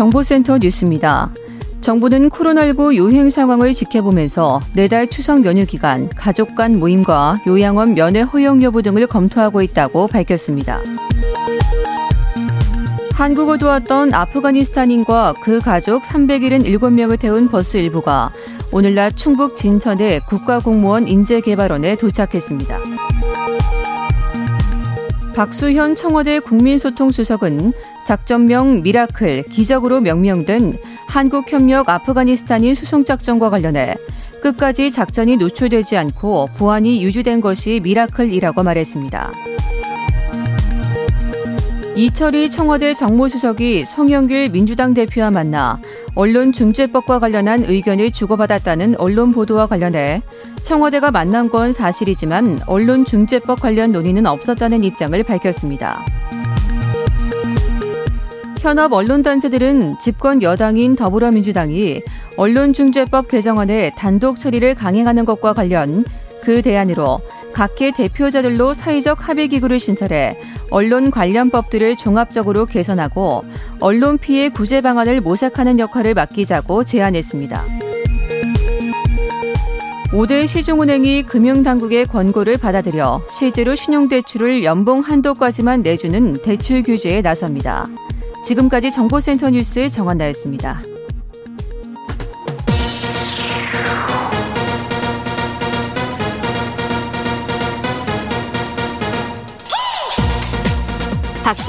[0.00, 1.30] 정보센터 뉴스입니다.
[1.82, 8.62] 정부는 코로나19 유행 상황을 지켜보면서 내달 추석 연휴 기간 가족 간 모임과 요양원 면회 허용
[8.62, 10.78] 여부 등을 검토하고 있다고 밝혔습니다.
[13.12, 18.32] 한국어도 왔던 아프가니스탄인과 그 가족 377명을 태운 버스 일부가
[18.72, 22.79] 오늘 낮 충북 진천의 국가공무원 인재개발원에 도착했습니다.
[25.34, 27.72] 박수현 청와대 국민소통수석은
[28.06, 33.96] 작전명 miracle 기적으로 명명된 한국협력 아프가니스탄인 수송작전과 관련해
[34.42, 39.32] 끝까지 작전이 노출되지 않고 보안이 유지된 것이 miracle이라고 말했습니다.
[42.00, 45.78] 이철희 청와대 정무수석이 송영길 민주당 대표와 만나
[46.14, 50.22] 언론중재법과 관련한 의견을 주고받았다는 언론 보도와 관련해
[50.62, 56.00] 청와대가 만난 건 사실이지만 언론중재법 관련 논의는 없었다는 입장을 밝혔습니다.
[58.60, 62.00] 현업 언론단체들은 집권 여당인 더불어민주당이
[62.38, 66.06] 언론중재법 개정안의 단독 처리를 강행하는 것과 관련
[66.42, 67.20] 그 대안으로
[67.52, 70.34] 각계 대표자들로 사회적 합의기구를 신설해
[70.70, 73.44] 언론 관련 법들을 종합적으로 개선하고
[73.80, 77.64] 언론 피해 구제 방안을 모색하는 역할을 맡기자고 제안했습니다.
[80.12, 87.86] 5대 시중은행이 금융당국의 권고를 받아들여 실제로 신용대출을 연봉 한도까지만 내주는 대출 규제에 나섭니다.
[88.44, 90.82] 지금까지 정보센터 뉴스 정한나였습니다.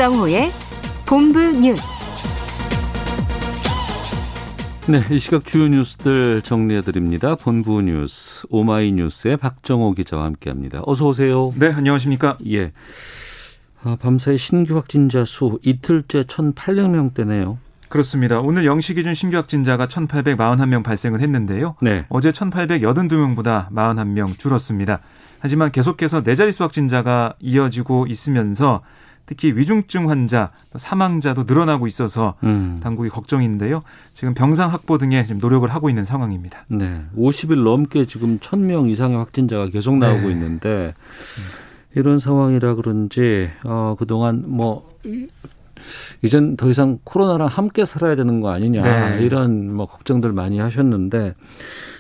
[0.02, 0.52] 박정호의
[1.06, 1.84] 본부 뉴스.
[4.88, 7.36] 네, 이 시각 주요 뉴스들 정리해 드립니다.
[7.36, 10.82] 본부 뉴스 오마이뉴스의 박정호 기자와 함께합니다.
[10.88, 11.54] 어서 오세요.
[11.56, 12.40] 네, 안녕하십니까?
[12.50, 12.72] 예.
[13.84, 17.58] 아, 밤사이 신규 확진자 수 이틀째 1,800명대네요.
[17.88, 18.40] 그렇습니다.
[18.40, 21.76] 오늘 0시 기준 신규 확진자가 1,841명 발생을 했는데요.
[21.80, 22.06] 네.
[22.10, 25.00] 어제 1,882명보다 41명 줄었습니다.
[25.38, 28.82] 하지만 계속해서 네 자릿수 확진자가 이어지고 있으면서
[29.26, 32.80] 특히 위중증 환자, 사망자도 늘어나고 있어서 음.
[32.84, 33.82] 당국이 걱정인데요.
[34.14, 36.66] 지금 병상 확보 등에 지금 노력을 하고 있는 상황입니다.
[36.68, 37.02] 네.
[37.18, 40.32] 50일 넘게 지금 1000명 이상의 확진자가 계속 나오고 네.
[40.32, 40.94] 있는데
[41.96, 44.90] 이런 상황이라 그런지 어 그동안 뭐
[46.22, 48.82] 이젠 더 이상 코로나랑 함께 살아야 되는 거 아니냐
[49.16, 49.24] 네.
[49.24, 51.34] 이런 뭐 걱정들 많이 하셨는데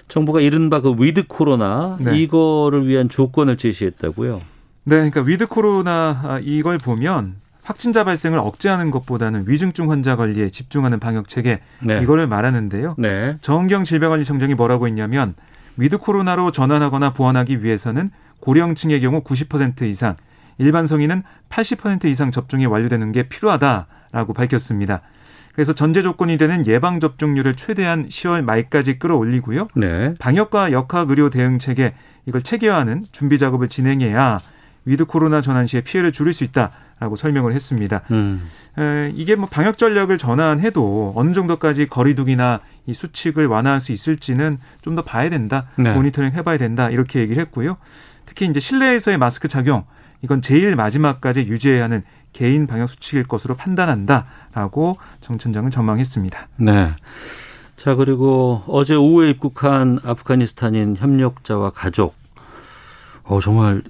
[0.08, 2.20] 정부가 이른바 그 with 코로나 네.
[2.20, 4.42] 이거를 위한 조건을 제시했다고요.
[4.84, 11.00] 네, 그러니까 with 코로나 아, 이걸 보면 확진자 발생을 억제하는 것보다는 위중증 환자 관리에 집중하는
[11.00, 12.02] 방역 체계 네.
[12.02, 12.96] 이거를 말하는데요.
[12.98, 13.38] 네.
[13.42, 15.36] 정은경 질병관리청장이 뭐라고 했냐면
[15.78, 18.10] with 코로나로 전환하거나 보완하기 위해서는
[18.40, 20.16] 고령층의 경우 90% 이상,
[20.58, 25.02] 일반 성인은 80% 이상 접종이 완료되는 게 필요하다라고 밝혔습니다.
[25.54, 29.68] 그래서 전제 조건이 되는 예방 접종률을 최대한 10월 말까지 끌어올리고요.
[29.76, 30.16] 네.
[30.18, 31.94] 방역과 역학 의료 대응 체계
[32.26, 34.40] 이걸 체계화하는 준비 작업을 진행해야
[34.86, 38.02] 위드 코로나 전환 시에 피해를 줄일 수 있다라고 설명을 했습니다.
[38.12, 38.50] 음.
[38.80, 44.96] 에, 이게 뭐 방역 전략을 전환해도 어느 정도까지 거리두기나 이 수칙을 완화할 수 있을지는 좀
[44.96, 45.68] 더 봐야 된다.
[45.78, 45.94] 네.
[45.94, 46.90] 모니터링 해봐야 된다.
[46.90, 47.78] 이렇게 얘기를 했고요.
[48.26, 49.86] 특히 이제 실내에서의 마스크 착용
[50.22, 52.04] 이건 제일 마지막까지 유지해야 하는
[52.34, 56.48] 개인 방역 수칙일 것으로 판단한다라고 정 천장은 전망했습니다.
[56.58, 56.90] 네.
[57.78, 62.16] 자, 그리고 어제 오후에 입국한 아프가니스탄인 협력자와 가족.
[63.24, 63.82] 어, 정말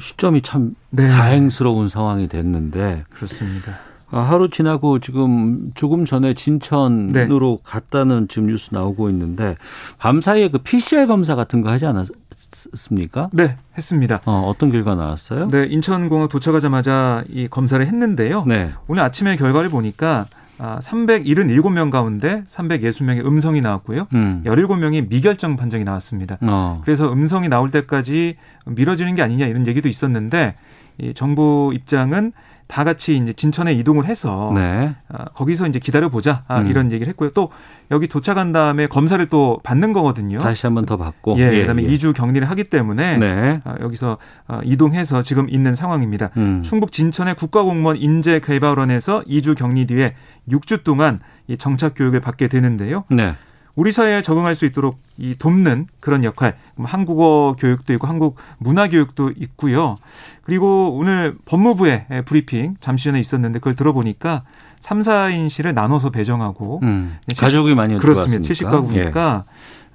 [0.00, 1.08] 시점이 참 네.
[1.08, 3.78] 다행스러운 상황이 됐는데 그렇습니다.
[4.10, 9.56] 아, 하루 지나고 지금 조금 전에 진천으로 갔다는 지금 뉴스 나오고 있는데
[9.98, 13.30] 밤 사이에 그 PCR 검사 같은 거 하지 않았습니까?
[13.32, 14.20] 네, 했습니다.
[14.24, 15.48] 어, 어떤 결과 나왔어요?
[15.48, 18.44] 네, 인천공항 도착하자마자 이 검사를 했는데요.
[18.46, 18.72] 네.
[18.86, 20.26] 오늘 아침에 결과를 보니까
[20.58, 24.06] 아, 377명 가운데 360명의 음성이 나왔고요.
[24.14, 24.42] 음.
[24.46, 26.38] 17명이 미결정 판정이 나왔습니다.
[26.42, 26.80] 어.
[26.84, 28.36] 그래서 음성이 나올 때까지
[28.66, 30.54] 미뤄지는 게 아니냐 이런 얘기도 있었는데
[30.98, 32.32] 이 정부 입장은
[32.66, 34.94] 다 같이 이제 진천에 이동을 해서 네.
[35.08, 36.66] 아, 거기서 이제 기다려 보자 아, 음.
[36.68, 37.30] 이런 얘기를 했고요.
[37.30, 37.50] 또
[37.90, 40.38] 여기 도착한 다음에 검사를 또 받는 거거든요.
[40.38, 41.88] 다시 한 번 더 받고 예, 예 그다음에 예.
[41.88, 43.60] 2주 격리를 하기 때문에 네.
[43.64, 46.30] 아, 여기서 아, 이동해서 지금 있는 상황입니다.
[46.36, 46.62] 음.
[46.62, 50.14] 충북 진천의 국가공무원 인재 개발원에서 2주 격리 뒤에
[50.50, 53.04] 6주 동안 이 정착 교육을 받게 되는데요.
[53.10, 53.34] 네.
[53.76, 58.88] 우리 사회에 적응할 수 있도록 이 돕는 그런 역할, 뭐 한국어 교육도 있고 한국 문화
[58.88, 59.96] 교육도 있고요.
[60.42, 64.42] 그리고 오늘 법무부의 브리핑 잠시 전에 있었는데 그걸 들어보니까
[64.78, 68.42] 3, 4인실을 나눠서 배정하고 음, 가족이 많이 그렇습니다.
[68.46, 69.44] 70가구니까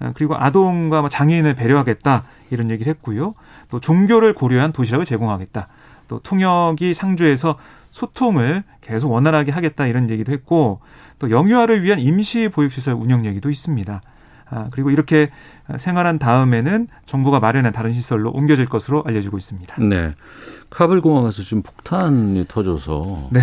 [0.04, 0.12] 예.
[0.16, 3.34] 그리고 아동과 뭐 장애인을 배려하겠다 이런 얘기를 했고요.
[3.70, 5.68] 또 종교를 고려한 도시락을 제공하겠다.
[6.08, 7.58] 또 통역이 상주에서
[7.92, 10.80] 소통을 계속 원활하게 하겠다 이런 얘기도 했고
[11.19, 14.01] 또 영유아를 위한 임시 보육시설 운영 얘기도 있습니다.
[14.51, 15.30] 아, 그리고 이렇게
[15.77, 19.75] 생활한 다음에는 정부가 마련한 다른 시설로 옮겨질 것으로 알려지고 있습니다.
[19.83, 20.16] 네.
[20.69, 23.42] 카불 공항에서 지금 폭탄이 터져서 네.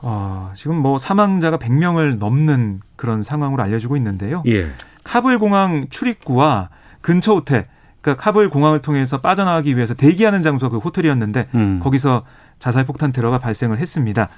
[0.00, 4.42] 어, 지금 뭐 사망자가 100명을 넘는 그런 상황으로 알려지고 있는데요.
[4.46, 4.70] 예.
[5.04, 7.64] 카불 공항 출입구와 근처 호텔
[8.00, 11.80] 그러니까 카불 공항을 통해서 빠져나가기 위해서 대기하는 장소가 그 호텔이었는데 음.
[11.82, 12.24] 거기서
[12.58, 14.28] 자살 폭탄 테러가 발생을 했습니다.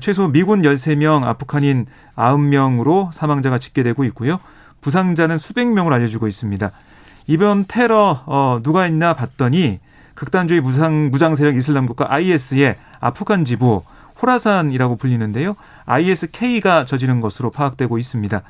[0.00, 1.86] 최소 미군 13명, 아프간인
[2.16, 4.40] 90명으로 사망자가 집계되고 있고요.
[4.80, 6.70] 부상자는 수백 명으로 알려지고 있습니다.
[7.26, 9.80] 이번 테러 어, 누가 있나 봤더니
[10.14, 13.82] 극단주의 무상 무장 세력 이슬람 국가 IS의 아프간 지부
[14.20, 15.56] 호라산이라고 불리는데요.
[15.84, 18.42] ISK가 저지른 것으로 파악되고 있습니다.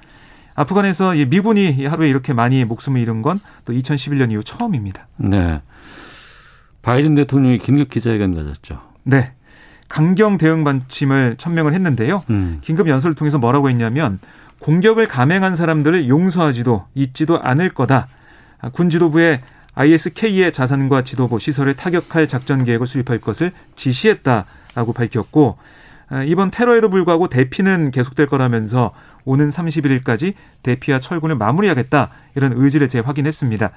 [0.55, 5.07] 아프간에서 미군이 하루에 이렇게 많이 목숨을 잃은 건 또 2011년 이후 처음입니다.
[5.17, 5.61] 네.
[6.83, 8.81] 바이든 대통령이 긴급 기자회견 가졌죠.
[9.05, 9.33] 네.
[9.93, 12.23] 강경 대응 방침을 천명을 했는데요.
[12.31, 12.61] 음.
[12.63, 14.21] 긴급 연설을 통해서 뭐라고 했냐면
[14.61, 18.09] 공격을 감행한 사람들을 용서하지도 잊지도 않을 거다.
[18.73, 19.43] 군 지도부에
[19.75, 25.59] ISK의 자산과 지도부 시설을 타격할 작전 계획을 수립할 것을 지시했다라고 밝혔고
[26.25, 28.93] 이번 테러에도 불구하고 대피는 계속될 거라면서
[29.27, 33.71] 오는 31일까지 대피와 철군을 마무리하겠다 이런 의지를 재확인했습니다.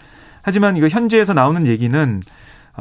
[0.43, 2.31] 하지만 이거 현지에서 나오는 얘기는 아,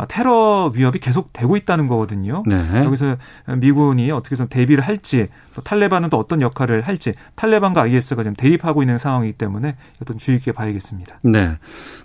[0.09, 2.43] 테러 위협이 계속 되고 있다는 거거든요.
[2.47, 2.85] 네.
[2.85, 3.17] 여기서
[3.57, 8.83] 미군이 어떻게 좀 대비를 할지 또 탈레반은 또 어떤 역할을 할지 탈레반과 IS가 지금 대립하고
[8.83, 11.21] 있는 상황이기 때문에 어떤 주의 깊게 봐야겠습니다.
[11.23, 11.57] 네.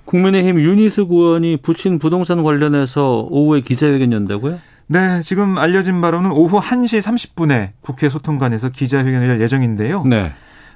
[0.06, 4.60] 국민의힘 유니스 의원이 부친 부동산 관련해서 오후에 기자회견 연다고요?
[4.92, 10.04] 네, 지금 알려진 바로는 오후 1시 30분에 국회 소통관에서 기자회견을 열 예정인데요.
[10.04, 10.32] 네.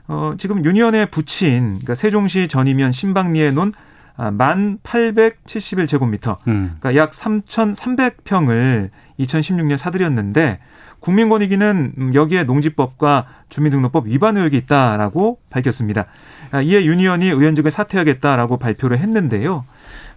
[0.07, 6.75] 어, 지금 유니언에 붙인 그러니까 세종시 전이면 신방리에 놓은 아, 만 871제곱미터, 음.
[6.79, 8.89] 그러니까 약 3,300평을
[9.19, 10.59] 2016년 사들였는데
[10.99, 16.05] 국민권익위는 여기에 농지법과 주민등록법 위반 의혹이 있다라고 밝혔습니다.
[16.51, 19.65] 아, 이에 유니언이 의원직을 사퇴하겠다라고 발표를 했는데요.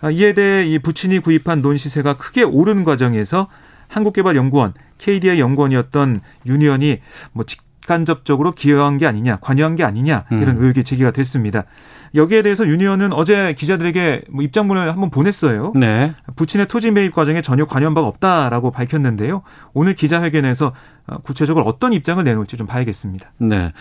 [0.00, 3.48] 아, 이에 대해 이 부친이 구입한 논 시세가 크게 오른 과정에서
[3.88, 7.00] 한국개발연구원 KDI 연구원이었던 윤 의원이
[7.32, 10.62] 뭐 직간접적으로 기여한 게 아니냐, 관여한 게 아니냐 이런 음.
[10.62, 11.64] 의혹이 제기가 됐습니다.
[12.14, 15.72] 여기에 대해서 윤 의원은 어제 기자들에게 뭐 입장문을 한번 보냈어요.
[15.74, 16.14] 네.
[16.36, 19.42] 부친의 토지 매입 과정에 전혀 관여한 바가 없다라고 밝혔는데요.
[19.74, 20.72] 오늘 기자회견에서
[21.06, 23.32] 어, 구체적으로 어떤 입장을 내놓을지 좀 봐야겠습니다.
[23.38, 23.72] 네.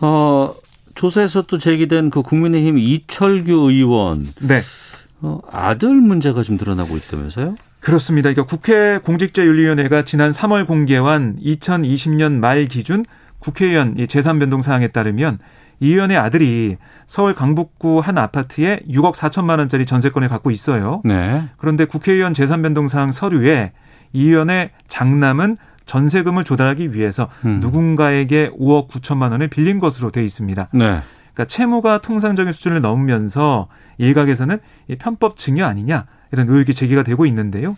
[0.00, 0.54] 어,
[0.94, 4.26] 조사에서 또 제기된 그 국민의힘 이철규 의원.
[4.40, 4.60] 네.
[5.20, 7.54] 어, 아들 문제가 좀 드러나고 있다면서요?
[7.80, 8.30] 그렇습니다.
[8.32, 13.04] 그러니까 국회 공직자윤리위원회가 지난 3월 공개한 2020년 말 기준
[13.40, 15.38] 국회의원 재산 변동 사항에 따르면
[15.80, 16.76] 이 의원의 아들이
[17.12, 21.02] 서울 강북구 한 아파트에 6억 4천만 원짜리 전세권을 갖고 있어요.
[21.04, 21.46] 네.
[21.58, 23.72] 그런데 국회의원 재산 변동 사항 서류에
[24.14, 27.60] 이 의원의 장남은 전세금을 조달하기 위해서 음.
[27.60, 30.68] 누군가에게 5억 9천만 원을 빌린 것으로 돼 있습니다.
[30.72, 30.78] 네.
[30.78, 34.58] 그러니까 채무가 통상적인 수준을 넘으면서 일각에서는
[34.98, 37.76] 편법 증여 아니냐 이런 의혹이 제기가 되고 있는데요.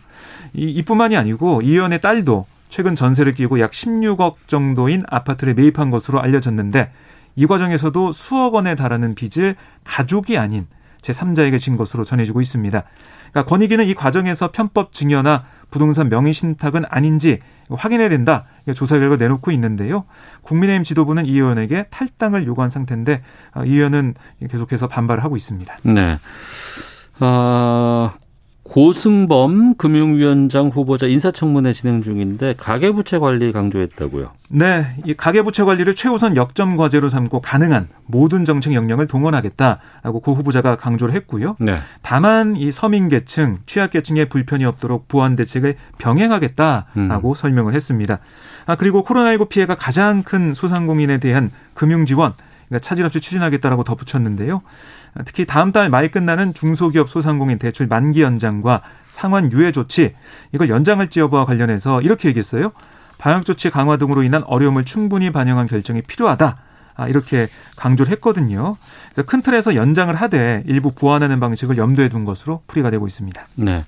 [0.52, 6.20] 이, 이뿐만이 아니고 이 의원의 딸도 최근 전세를 끼고 약 16억 정도인 아파트를 매입한 것으로
[6.20, 6.92] 알려졌는데
[7.37, 10.67] 이 과정에서도 수억 원에 달하는 빚을 가족이 아닌
[11.03, 12.83] 제3자에게 진 것으로 전해지고 있습니다.
[13.31, 18.45] 그러니까 권익위는 이 과정에서 편법 증여나 부동산 명의 신탁은 아닌지 확인해야 된다.
[18.75, 20.05] 조사 결과 내놓고 있는데요.
[20.43, 23.23] 국민의힘 지도부는 이 의원에게 탈당을 요구한 상태인데
[23.55, 24.14] 어, 이 의원은
[24.49, 25.79] 계속해서 반발을 하고 있습니다.
[25.83, 26.19] 네.
[27.21, 28.12] 어,
[28.64, 34.30] 고승범 금융위원장 후보자 인사청문회 진행 중인데 가계부채 관리 강조했다고요.
[34.49, 40.76] 네, 이 가계부채 관리를 최우선 역점 과제로 삼고 가능한 모든 정책 역량을 동원하겠다라고 고 후보자가
[40.76, 41.56] 강조를 했고요.
[41.61, 41.78] 네.
[42.02, 47.35] 다만 이 서민 계층, 취약 계층에 불편이 없도록 보완 대책을 병행하겠다라고 음.
[47.35, 48.18] 설명을 했습니다.
[48.64, 52.33] 아 그리고 코로나19 피해가 가장 큰 소상공인에 대한 금융 지원
[52.68, 54.62] 그러니까 차질 없이 추진하겠다라고 덧붙였는데요.
[55.25, 60.14] 특히 다음 달 말 끝나는 중소기업 소상공인 대출 만기 연장과 상환 유예 조치
[60.52, 62.73] 이걸 연장할지 여부와 관련해서 이렇게 얘기했어요.
[63.18, 66.56] 방역 조치 강화 등으로 인한 어려움을 충분히 반영한 결정이 필요하다.
[66.97, 68.76] 아, 이렇게 강조를 했거든요.
[69.12, 73.47] 그래서 큰 틀에서 연장을 하되 일부 보완하는 방식을 염두에 둔 것으로 풀이가 되고 있습니다.
[73.56, 73.85] 네.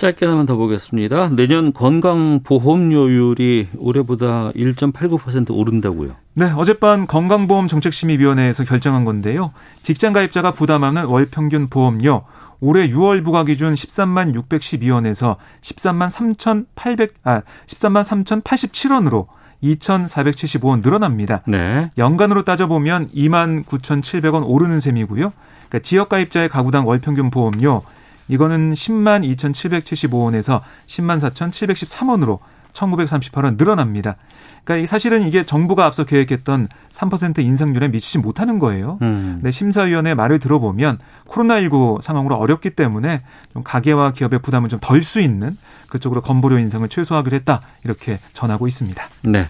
[0.00, 1.28] 짧게 하나만 더 보겠습니다.
[1.28, 6.12] 내년 건강보험료율이 올해보다 1.89% 오른다고요.
[6.32, 9.52] 네, 어젯밤 건강보험정책심의위원회에서 결정한 건데요.
[9.82, 12.24] 직장가입자가 부담하는 월 평균 보험료
[12.60, 19.26] 올해 6월 부과 기준 13만 612원에서 13만 3,800 아, 13만 3,087원으로
[19.62, 21.42] 2,475원 늘어납니다.
[21.46, 21.90] 네.
[21.98, 25.34] 연간으로 따져보면 2만 9,700원 오르는 셈이고요.
[25.68, 27.82] 그러니까 지역가입자의 가구당 월평균 보험료
[28.30, 32.38] 이거는 10만 2,775원에서 10만 4,713원으로
[32.72, 34.16] 1,938원 늘어납니다.
[34.64, 38.98] 그러니까 사실은 이게 정부가 앞서 계획했던 3% 인상률에 미치지 못하는 거예요.
[39.02, 39.40] 음.
[39.42, 43.22] 근 심사위원회 말을 들어보면 코로나19 상황으로 어렵기 때문에
[43.52, 45.56] 좀 가계와 기업의 부담을 좀 덜 수 있는
[45.88, 47.62] 그쪽으로 건보료 인상을 최소화하기로 했다.
[47.84, 49.02] 이렇게 전하고 있습니다.
[49.22, 49.48] 네.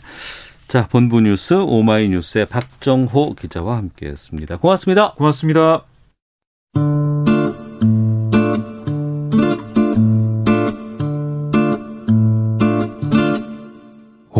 [0.68, 4.58] 자, 본부 뉴스 오마이뉴스의 박정호 기자와 함께했습니다.
[4.58, 5.14] 고맙습니다.
[5.14, 5.82] 고맙습니다.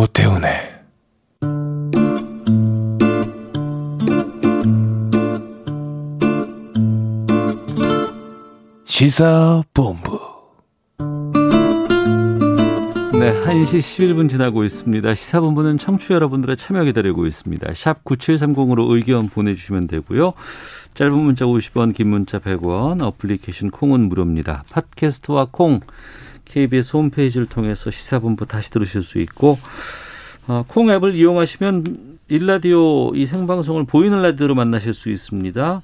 [0.00, 0.50] 오태훈의
[8.87, 10.19] 시사본부
[13.12, 15.14] 네, 1시 11분 지나고 있습니다.
[15.14, 17.75] 시사본부는 청취 여러분들의 참여 기다리고 있습니다.
[17.75, 20.33] 샵 9730으로 의견 보내주시면 되고요.
[20.95, 24.64] 짧은 문자 50원, 긴 문자 100원, 어플리케이션 콩은 무료입니다.
[24.71, 25.80] 팟캐스트와 콩,
[26.50, 29.59] KBS 홈페이지를 통해서 시사본부 다시 들으실 수 있고
[30.49, 35.83] 어, 콩 앱을 이용하시면 일라디오 이 생방송을 보이는 라디오로 만나실 수 있습니다.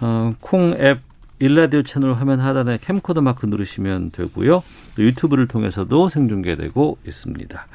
[0.00, 1.00] 어, 콩앱
[1.38, 4.62] 일라디오 채널 화면 하단에 캠코더 마크 누르시면 되고요.
[4.98, 7.66] 유튜브를 통해서도 생중계되고 있습니다.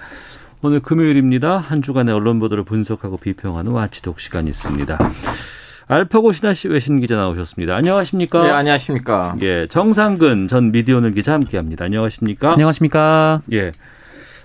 [0.63, 1.57] 오늘 금요일입니다.
[1.57, 4.97] 한 주간의 언론 보도를 분석하고 비평하는 와치독 시간이 있습니다.
[5.89, 7.73] 알파고 신하 씨 외신 기자 나오셨습니다.
[7.75, 8.43] 안녕하십니까?
[8.43, 9.37] 네, 안녕하십니까?
[9.41, 11.85] 예, 정상근 전 미디어오늘 기자 함께합니다.
[11.85, 12.51] 안녕하십니까?
[12.51, 13.41] 안녕하십니까?
[13.53, 13.71] 예.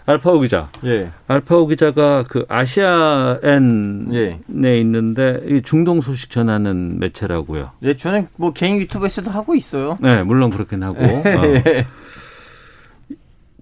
[0.06, 0.68] 알파오 기자.
[0.84, 1.10] 예.
[1.26, 4.80] 알파오 기자가 그 아시아엔에 예.
[4.80, 7.70] 있는데 중동 소식 전하는 매체라고요.
[7.80, 9.96] 네, 저는 뭐 개인 유튜브에서도 하고 있어요.
[10.00, 11.02] 네, 물론 그렇긴 하고.
[11.02, 11.22] 어.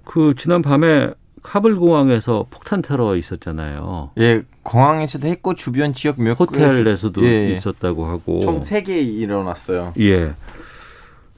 [0.05, 4.11] 그 지난 밤에 카불 공항에서 폭탄 테러 있었잖아요.
[4.19, 9.95] 예, 공항에서도 했고 주변 지역 몇 호텔에서도 예, 있었다고 하고 총 세 개 일어났어요.
[9.99, 10.35] 예.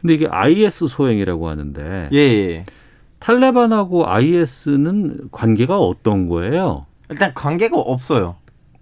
[0.00, 2.64] 근데 이게 IS 소행이라고 하는데 예, 예.
[3.21, 6.87] 탈레반하고 IS는 관계가 어떤 거예요?
[7.09, 8.37] 일단 관계가 없어요.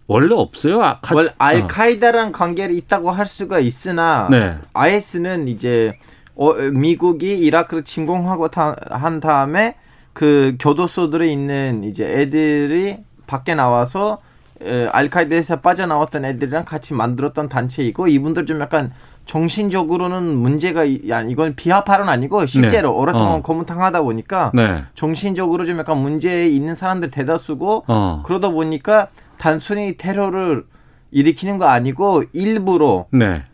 [0.07, 0.81] 원래 없어요.
[0.83, 1.15] 아, 가...
[1.15, 2.33] 원래 알카이다랑 어.
[2.33, 4.57] 관계를 있다고 할 수가 있으나 네.
[4.73, 5.93] IS는 이제
[6.35, 9.77] 어, 미국이 이라크를 침공하고 다, 한 다음에
[10.13, 14.19] 그 교도소들에 있는 이제 애들이 밖에 나와서
[14.63, 18.93] 에, 알카이다에서 빠져나왔던 애들이랑 같이 만들었던 단체이고 이분들 좀 약간
[19.27, 22.97] 정신적으로는 문제가 이건 비하파는 아니고 실제로 네.
[22.97, 23.43] 오랫동안 어.
[23.43, 24.83] 고문당하다 보니까 네.
[24.95, 28.23] 정신적으로 좀 약간 문제 있는 사람들 대다수고 어.
[28.27, 30.65] 그러다 보니까 단순히 테러를
[31.13, 33.45] 일으키는 거 아니고 일부러 네.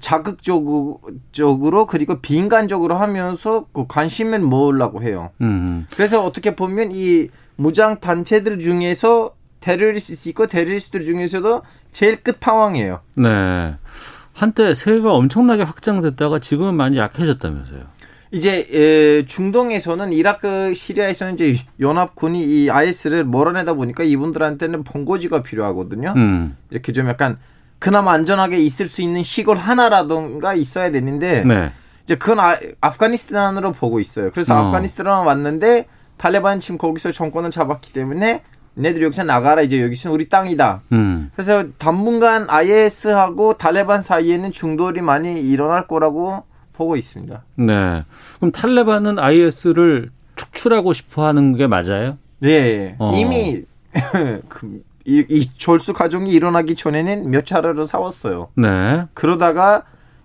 [0.00, 5.30] 자극적으로 그리고 비인간적으로 하면서 그 관심을 모으려고 해요.
[5.40, 5.86] 음.
[5.94, 13.00] 그래서 어떻게 보면 이 무장 단체들 중에서 테러리스트 있고 테러리스트 중에서도 제일 끝판왕이에요.
[13.14, 13.74] 네.
[14.32, 17.80] 한때 세계가 엄청나게 확장됐다가 지금은 많이 약해졌다면서요.
[18.32, 26.14] 이제 에, 중동에서는 이라크, 시리아에서는 이제 연합군이 이 IS를 몰아내다 보니까 이분들한테는 본고지가 필요하거든요.
[26.16, 26.56] 음.
[26.70, 27.38] 이렇게 좀 약간
[27.80, 31.72] 그나마 안전하게 있을 수 있는 시골 하나라던가 있어야 되는데 네.
[32.04, 34.30] 이제 그건 아, 아프가니스탄으로 보고 있어요.
[34.30, 34.58] 그래서 어.
[34.58, 38.42] 아프가니스탄 왔는데 탈레반 지금 거기서 정권을 잡았기 때문에
[38.78, 40.82] 얘네들 여기서 나가라 이제 여기서 우리 땅이다.
[40.92, 41.30] 음.
[41.34, 46.44] 그래서 당분간 IS하고 탈레반 사이에는 중돌이 많이 일어날 거라고
[46.74, 47.42] 보고 있습니다.
[47.56, 48.04] 네.
[48.36, 52.18] 그럼 탈레반은 IS를 축출하고 싶어 하는 게 맞아요?
[52.40, 52.94] 네.
[52.98, 53.12] 어.
[53.14, 53.62] 이미
[54.48, 58.48] 그, 이, 이 졸수 과정이 일어나기 전에는 몇 차례로 싸웠어요.
[58.54, 59.06] 네.
[59.12, 59.82] 그러다가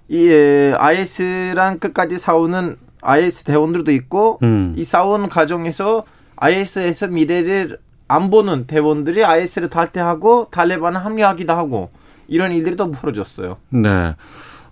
[0.07, 0.29] 이
[0.77, 4.75] IS랑 끝까지 싸우는 IS 대원들도 있고 음.
[4.77, 6.03] 이 싸우는 과정에서
[6.35, 11.89] IS에서 미래를 안 보는 대원들이 IS를 탈퇴하고 탈레반을 합류하기도 하고
[12.27, 13.57] 이런 일들이 또 벌어졌어요.
[13.69, 14.15] 네.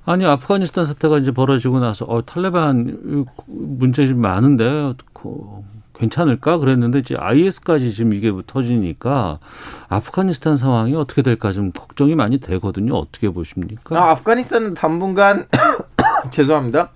[0.06, 4.94] 아니 아프가니스탄 사태가 이제 벌어지고 나서 어 탈레반 문제 좀 많은데
[5.94, 9.40] 괜찮을까 그랬는데 이제 IS까지 지금 이게 터지니까
[9.90, 12.96] 아프가니스탄 상황이 어떻게 될까 좀 걱정이 많이 되거든요.
[12.96, 13.98] 어떻게 보십니까?
[13.98, 15.48] 아, 아프가니스탄은 당분간
[16.32, 16.90] 죄송합니다.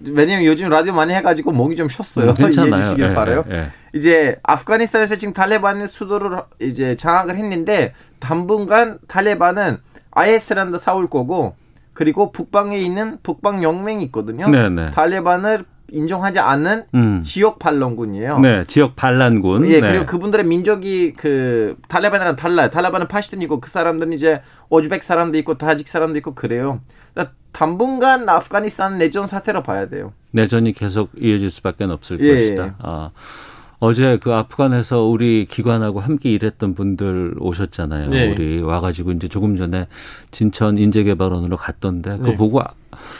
[0.00, 2.30] 왜냐면 요즘 라디오 많이 해가지고 목이 좀 쉬었어요.
[2.30, 2.68] 음, 괜찮아요.
[2.70, 3.44] 이해해 주시길 예, 바래요.
[3.50, 3.66] 예, 예.
[3.94, 9.78] 이제 아프가니스탄에서 지금 탈레반의 수도를 이제 장악을 했는데 당분간 탈레반은
[10.10, 11.54] IS란도 싸울 거고
[11.94, 14.48] 그리고 북방에 있는 북방 영맹이 있거든요.
[14.48, 14.90] 네 네.
[14.90, 17.20] 탈레반을 인정하지 않은 음.
[17.22, 18.38] 지역 반란군이에요.
[18.40, 19.66] 네, 지역 반란군.
[19.68, 19.88] 예, 네.
[19.88, 22.70] 그리고 그분들의 민족이 그 탈레반이랑 달라요.
[22.70, 26.80] 탈레반은 파시스트이고 그 사람들은 이제 오즈벡 사람도 있고 타직 사람도 있고 그래요.
[27.14, 30.12] 그러니까 당분간 아프가니스탄 내전 사태로 봐야 돼요.
[30.32, 32.34] 내전이 계속 이어질 수밖에 없을 예.
[32.34, 32.74] 것이다.
[32.78, 32.88] 아.
[32.88, 33.10] 어
[33.94, 38.10] 제 그 아프간에서 우리 기관하고 함께 일했던 분들 오셨잖아요.
[38.10, 38.30] 네.
[38.30, 39.86] 우리 와가지고 이제 조금 전에
[40.30, 42.34] 진천 인재개발원으로 갔던데 그거 네.
[42.34, 42.60] 보고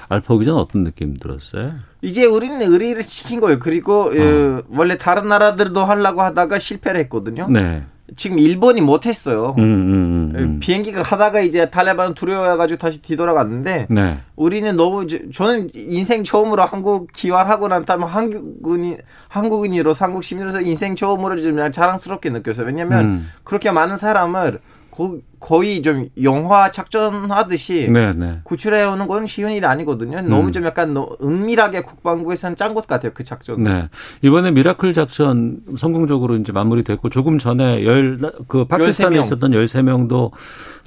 [0.08, 1.72] 알파 오기 전 어떤 느낌 들었어요?
[2.02, 3.58] 이제 우리는 의리를 지킨 거예요.
[3.58, 4.10] 그리고 어.
[4.10, 7.46] 어, 원래 다른 나라들도 하려고 하다가 실패를 했거든요.
[7.50, 7.84] 네.
[8.14, 9.56] 지금 일본이 못했어요.
[9.58, 10.60] 음, 음, 음, 음.
[10.60, 14.18] 비행기가 가다가 이제 탈레반 두려워해가지고 다시 뒤돌아갔는데 네.
[14.36, 18.98] 우리는 너무 저는 인생 처음으로 한국 귀화하고 난 다음에 한국인이
[19.28, 22.66] 한국인으로 한국 시민으로서 인생 처음으로 좀 자랑스럽게 느꼈어요.
[22.66, 23.30] 왜냐하면 음.
[23.42, 24.60] 그렇게 많은 사람을
[24.96, 28.40] 거, 거의 좀 영화 작전하듯이 네, 네.
[28.44, 30.22] 구출해오는 건 쉬운 일이 아니거든요.
[30.22, 30.52] 너무 음.
[30.52, 33.12] 좀 약간 은밀하게 국방부에서는 짠 것 같아요.
[33.14, 33.62] 그 작전.
[33.62, 33.88] 네.
[34.22, 38.16] 이번에 미라클 작전 성공적으로 이제 마무리됐고 조금 전에 열
[38.48, 39.20] 그 파키스탄에 13명.
[39.20, 40.30] 있었던 13명도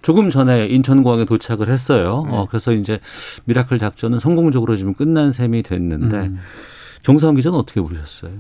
[0.02, 2.24] 조금 전에 인천공항에 도착을 했어요.
[2.28, 2.36] 네.
[2.36, 3.00] 어, 그래서 이제
[3.46, 6.40] 미라클 작전은 성공적으로 지금 끝난 셈이 됐는데 음.
[7.04, 8.32] 정상근 기자는 어떻게 보셨어요?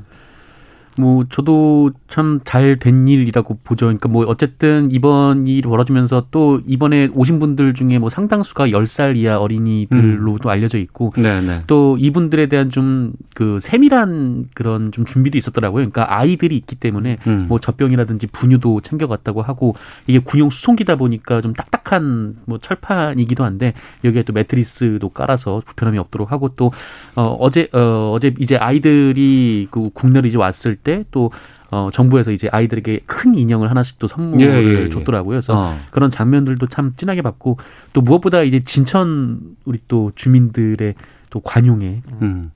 [1.00, 3.86] 뭐 저도 참 잘 된 일이라고 보죠.
[3.88, 9.40] 그러니까 뭐 어쨌든 이번 일이 벌어지면서 또 이번에 오신 분들 중에 뭐 상당수가 10살 이하
[9.40, 10.52] 어린이들로도 음.
[10.52, 11.42] 알려져 있고 네네.
[11.48, 11.64] 네.
[11.68, 15.84] 또 이분들에 대한 좀 그 세밀한 그런 좀 준비도 있었더라고요.
[15.84, 17.46] 그러니까 아이들이 있기 때문에 음.
[17.48, 19.76] 뭐 젖병이라든지 분유도 챙겨갔다고 하고
[20.08, 26.34] 이게 군용 수송기다 보니까 좀 딱딱한 뭐 철판이기도 한데 여기에 또 매트리스도 깔아서 불편함이 없도록
[26.34, 26.72] 하고 또
[27.16, 31.32] 어, 어제 어, 어제 이제 아이들이 그 국내로 이제 왔을 때때 또
[31.72, 34.90] 어, 정부에서 이제 아이들에게 큰 인형을 하나씩 또 선물을 예, 예, 예.
[34.90, 35.30] 줬더라고요.
[35.30, 35.78] 그래서 어.
[35.92, 37.58] 그런 장면들도 참 진하게 봤고
[37.94, 40.96] 또 무엇보다 이제 진천 우리 또 주민들의
[41.30, 42.52] 또 관용에 음.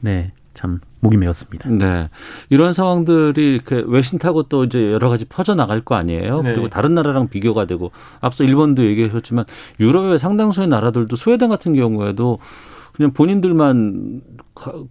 [0.00, 0.32] 네.
[0.54, 1.68] 참 목이 메었습니다.
[1.68, 2.08] 네.
[2.48, 6.40] 이런 상황들이 이렇게 외신 타고 또 이제 여러 가지 퍼져 나갈 거 아니에요.
[6.40, 6.52] 네.
[6.54, 9.44] 그리고 다른 나라랑 비교가 되고 앞서 일본도 얘기하셨지만
[9.78, 12.38] 유럽의 상당수의 나라들도 스웨덴 같은 경우에도
[12.96, 14.22] 그냥 본인들만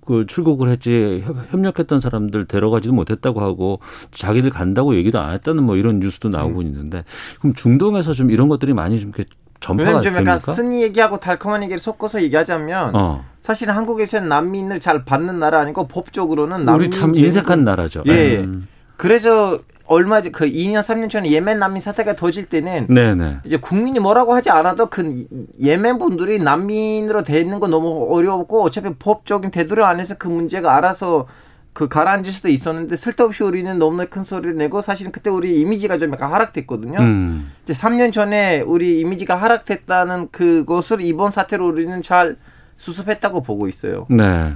[0.05, 3.79] 그 출국을 했지 협력했던 사람들 데려가지도 못했다고 하고
[4.11, 6.65] 자기들 간다고 얘기도 안 했다는 뭐 이런 뉴스도 나오고 음.
[6.67, 7.03] 있는데
[7.39, 11.79] 그럼 중동에서 좀 이런 것들이 많이 좀 이렇게 전파가 좀 약간 쓴 얘기하고 달콤한 얘기를
[11.79, 13.25] 섞어서 얘기하자면 어.
[13.41, 18.03] 사실 한국에서는 난민을 잘 받는 나라 아니고 법적으로는 난민 우리 참 인색한 나라죠.
[18.05, 18.37] 예.
[18.37, 18.67] 음.
[18.97, 23.41] 그래서 얼마 그 2년 3년 전에 예멘 난민 사태가 터질 때는 네네.
[23.45, 25.25] 이제 국민이 뭐라고 하지 않아도 그
[25.61, 31.27] 예멘 분들이 난민으로 돼 있는 거 너무 어려웠고 어차피 법적인 대도료 안에서 그 문제가 알아서
[31.73, 36.13] 그 가라앉을 수도 있었는데 쓸데없이 우리는 너무나 큰 소리를 내고 사실은 그때 우리 이미지가 좀
[36.13, 36.99] 약간 하락됐거든요.
[36.99, 37.51] 음.
[37.63, 42.37] 이제 3년 전에 우리 이미지가 하락됐다는 그것을 이번 사태로 우리는 잘
[42.77, 44.05] 수습했다고 보고 있어요.
[44.09, 44.55] 네.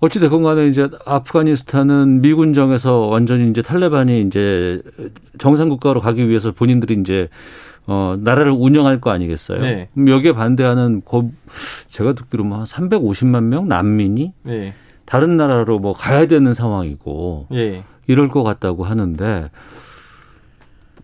[0.00, 4.80] 어찌됐건 간에 이제 아프가니스탄은 미군정에서 완전히 이제 탈레반이 이제
[5.38, 7.28] 정상국가로 가기 위해서 본인들이 이제
[7.86, 9.60] 어, 나라를 운영할 거 아니겠어요?
[9.60, 9.88] 네.
[9.94, 11.32] 그럼 여기에 반대하는 고,
[11.88, 14.74] 제가 듣기로는 한 350만 명 난민이 네.
[15.06, 17.82] 다른 나라로 뭐 가야 되는 상황이고 네.
[18.06, 19.50] 이럴 것 같다고 하는데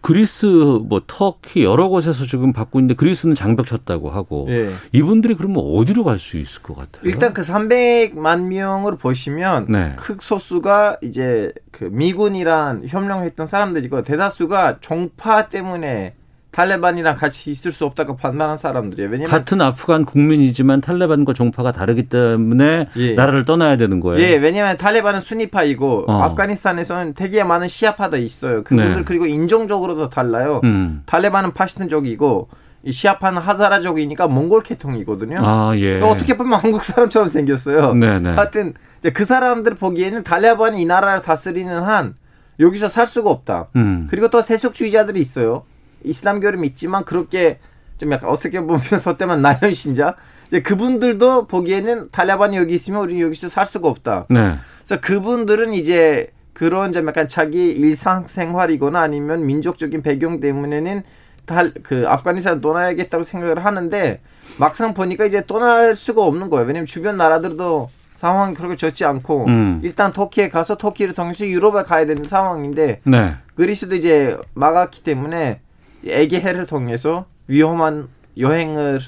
[0.04, 4.68] 그리스 뭐 터키 여러 곳에서 지금 받고 있는데 그리스는 장벽 쳤다고 하고 예.
[4.92, 7.02] 이분들이 그러면 어디로 갈 수 있을 것 같아요?
[7.04, 9.94] 일단 그 300만 명을 보시면 네.
[9.96, 16.14] 극소수가 이제 그 미군이란 협력했던 사람들이고 대다수가 종파 때문에
[16.54, 19.10] 탈레반이랑 같이 있을 수 없다고 판단한 사람들이에요.
[19.10, 23.14] 왜냐면 같은 아프간 국민이지만 탈레반과 종파가 다르기 때문에 예.
[23.14, 24.24] 나라를 떠나야 되는 거예요.
[24.24, 26.22] 예, 왜냐하면 탈레반은 순위파이고 어.
[26.22, 28.62] 아프가니스탄에서는 되게 많은 시아파도 있어요.
[28.62, 29.02] 그분들 네.
[29.04, 30.60] 그리고 인종적으로도 달라요.
[30.62, 31.02] 음.
[31.06, 32.48] 탈레반은 파시스트족이고
[32.84, 35.38] 이 시아파는 하자라족이니까 몽골 계통이거든요.
[35.42, 36.00] 아, 예.
[36.02, 37.94] 어떻게 보면 한국 사람처럼 생겼어요.
[37.94, 38.18] 네네.
[38.20, 38.30] 네.
[38.30, 42.14] 하여튼 이제 그 사람들 보기에는 탈레반이 이 나라를 다스리는 한
[42.60, 43.70] 여기서 살 수가 없다.
[43.74, 44.06] 음.
[44.08, 45.64] 그리고 또 세속주의자들이 있어요.
[46.04, 47.58] 이슬람교를 믿지만 그렇게
[47.98, 50.16] 좀 약간 어떻게 보면 서 때만 나연 신자
[50.48, 54.26] 이제 그분들도 보기에는 탈레반이 여기 있으면 우리 여기서 살 수가 없다.
[54.30, 54.56] 네.
[54.84, 61.02] 그래서 그분들은 이제 그런 좀 약간 자기 일상생활이거나 아니면 민족적인 배경 때문에는
[61.46, 64.20] 달그 아프가니스탄 떠나야겠다고 생각을 하는데
[64.58, 66.66] 막상 보니까 이제 떠날 수가 없는 거예요.
[66.66, 69.80] 왜냐면 주변 나라들도 상황이 그렇게 좋지 않고 음.
[69.82, 73.36] 일단 터키에 가서 터키를 통해서 유럽에 가야 되는 상황인데 네.
[73.56, 75.60] 그리스도 이제 막았기 때문에
[76.06, 79.00] 애기 해를 통해서 위험한 여행을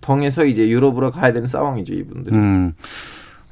[0.00, 2.32] 통해서 이제 유럽으로 가야 되는 상황이죠 이분들.
[2.34, 2.72] 음.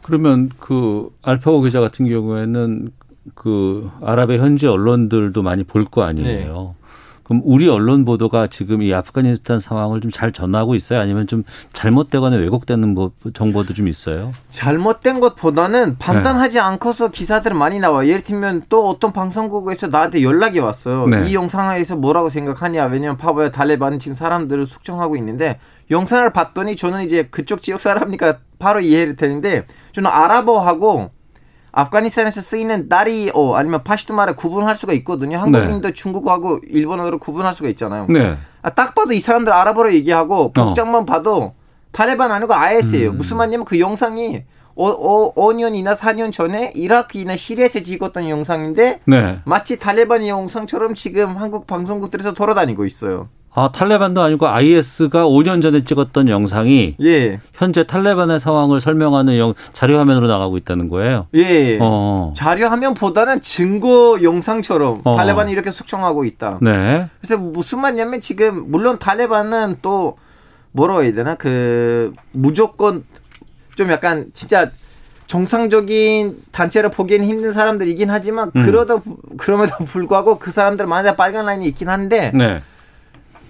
[0.03, 2.91] 그러면 그 알파고 기자 같은 경우에는
[3.35, 6.75] 그 아랍의 현지 언론들도 많이 볼 거 아니에요.
[6.79, 6.84] 네.
[7.25, 11.01] 그럼 우리 언론 보도가 지금 이 아프가니스탄 상황을 좀 잘 전하고 있어요?
[11.01, 14.31] 아니면 좀 잘못되거나 왜곡되는 뭐 정보도 좀 있어요?
[14.51, 16.61] 잘못된 것보다는 판단하지 네.
[16.61, 18.09] 않고서 기사들 많이 나와요.
[18.09, 21.07] 예를 들면 또 어떤 방송국에서 나한테 연락이 왔어요.
[21.09, 21.29] 네.
[21.29, 22.85] 이 영상에서 뭐라고 생각하냐?
[22.87, 25.59] 왜냐면 파워야 달레반 지금 사람들을 숙청하고 있는데
[25.91, 31.11] 영상을 봤더니 저는 이제 그쪽 지역 사람이니까 바로 이해를 되는데 저는 아랍어하고
[31.75, 35.39] 아프가니스탄에서 쓰이는 다리어 아니면 파시투말을 구분할 수가 있거든요.
[35.39, 35.95] 한국인도 네.
[35.95, 38.07] 중국어하고 일본어로 구분할 수가 있잖아요.
[38.09, 38.37] 네.
[38.63, 41.05] 아, 딱 봐도 이 사람들 아랍어로 얘기하고 복장만 어.
[41.05, 41.55] 봐도
[41.91, 43.11] 탈레반 아니고 IS예요.
[43.11, 43.19] 음.
[43.19, 44.45] 무슨 말이냐면 그 영상이
[44.77, 49.39] 어, 어, 5년이나 4년 전에 이라크이나 시리아에서 찍었던 영상인데 네.
[49.45, 53.29] 마치 탈레반 영상처럼 지금 한국 방송국들에서 돌아다니고 있어요.
[53.57, 57.41] 아, 탈레반도 아니고 IS가 5년 전에 찍었던 영상이 예.
[57.53, 61.29] 현재 탈레반의 상황을 설명하는 영, 자료 화면으로 나가고 있다는 거예요.
[61.35, 61.79] 예.
[61.81, 62.33] 어.
[62.37, 65.17] 자료 화면보다는 증거 영상처럼 어.
[65.17, 66.59] 탈레반이 이렇게 숙청하고 있다.
[66.63, 67.09] 네.
[67.21, 70.19] 그래서 무슨 말이냐면 지금 물론 탈레반은 또
[70.73, 73.05] 뭐라고 해야 되나 그 무조건
[73.77, 74.73] 좀 약간 진짜
[75.29, 78.67] 정상적인 단체를 보기에는 힘든 사람들이긴 하지만 음.
[78.67, 78.97] 그러다
[79.37, 82.63] 그럼에도 불구하고 그 사람들 만약 빨간 라인이 있긴 한데 네.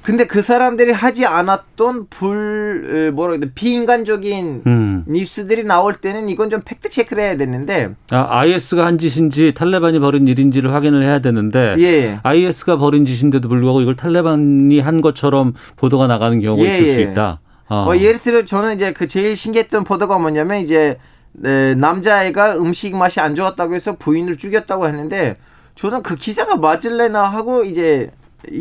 [0.04, 5.04] 근데 그 사람들이 하지 않았던 불 뭐라 돼 비인간적인 음.
[5.08, 10.28] 뉴스들이 나올 때는 이건 좀 팩트 체크를 해야 되는데 아 IS가 한 짓인지 탈레반이 벌인
[10.28, 12.20] 일인지를 확인을 해야 되는데 예.
[12.22, 16.68] IS가 벌인 짓인데도 불구하고 이걸 탈레반이 한 것처럼 보도가 나가는 경우가 예.
[16.68, 17.02] 있을 수 예.
[17.04, 17.40] 있다.
[17.68, 17.86] 어.
[17.88, 20.98] 어, 예를 들어 저는 이제 그 제일 신기했던 보도가 뭐냐면 이제
[21.32, 25.38] 네, 남자애가 음식 맛이 안 좋았다고 해서 부인을 죽였다고 했는데
[25.76, 28.10] 저는 그 기사가 맞을래나 하고 이제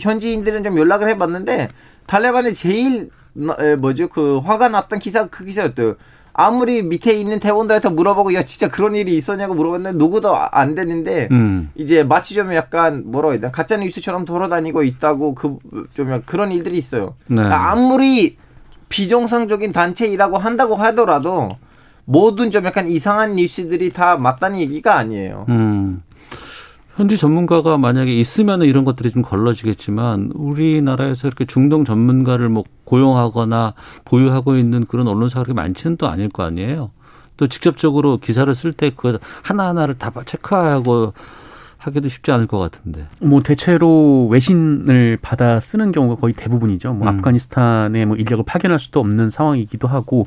[0.01, 1.69] 현지인들은 좀 연락을 해봤는데
[2.07, 3.09] 탈레반이 제일
[3.79, 5.95] 뭐죠 그 화가 났던 기사가 그 기사였대요.
[6.35, 11.69] 아무리 밑에 있는 대원들한테 물어보고 야 진짜 그런 일이 있었냐고 물어봤는데 누구도 안 되는데 음.
[11.75, 15.57] 이제 마치 좀 약간 뭐라고 해야 되나 가짜 뉴스처럼 돌아다니고 있다고 그
[15.93, 17.15] 좀 그런 일들이 있어요.
[17.27, 17.35] 네.
[17.35, 18.37] 그러니까 아무리
[18.89, 21.57] 비정상적인 단체이라고 한다고 하더라도
[22.05, 25.45] 모든 좀 약간 이상한 뉴스들이 다 맞다는 얘기가 아니에요.
[25.49, 26.03] 음.
[26.95, 33.73] 현지 전문가가 만약에 있으면 이런 것들이 좀 걸러지겠지만 우리나라에서 이렇게 중동 전문가를 뭐 고용하거나
[34.05, 36.91] 보유하고 있는 그런 언론사가 그렇게 많지는 또 아닐 거 아니에요.
[37.37, 41.13] 또 직접적으로 기사를 쓸 때 그 하나하나를 다 체크하고
[41.79, 43.07] 하기도 쉽지 않을 것 같은데.
[43.21, 46.93] 뭐 대체로 외신을 받아 쓰는 경우가 거의 대부분이죠.
[46.93, 47.13] 뭐 음.
[47.13, 50.25] 아프가니스탄에 뭐 인력을 파견할 수도 없는 상황이기도 하고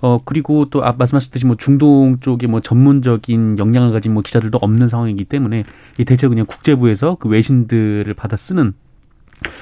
[0.00, 4.88] 어 그리고 또 아, 말씀하셨듯이 뭐 중동 쪽에 뭐 전문적인 역량을 가진 뭐 기자들도 없는
[4.88, 5.64] 상황이기 때문에
[5.98, 8.74] 이 대체 그냥 국제부에서 그 외신들을 받아 쓰는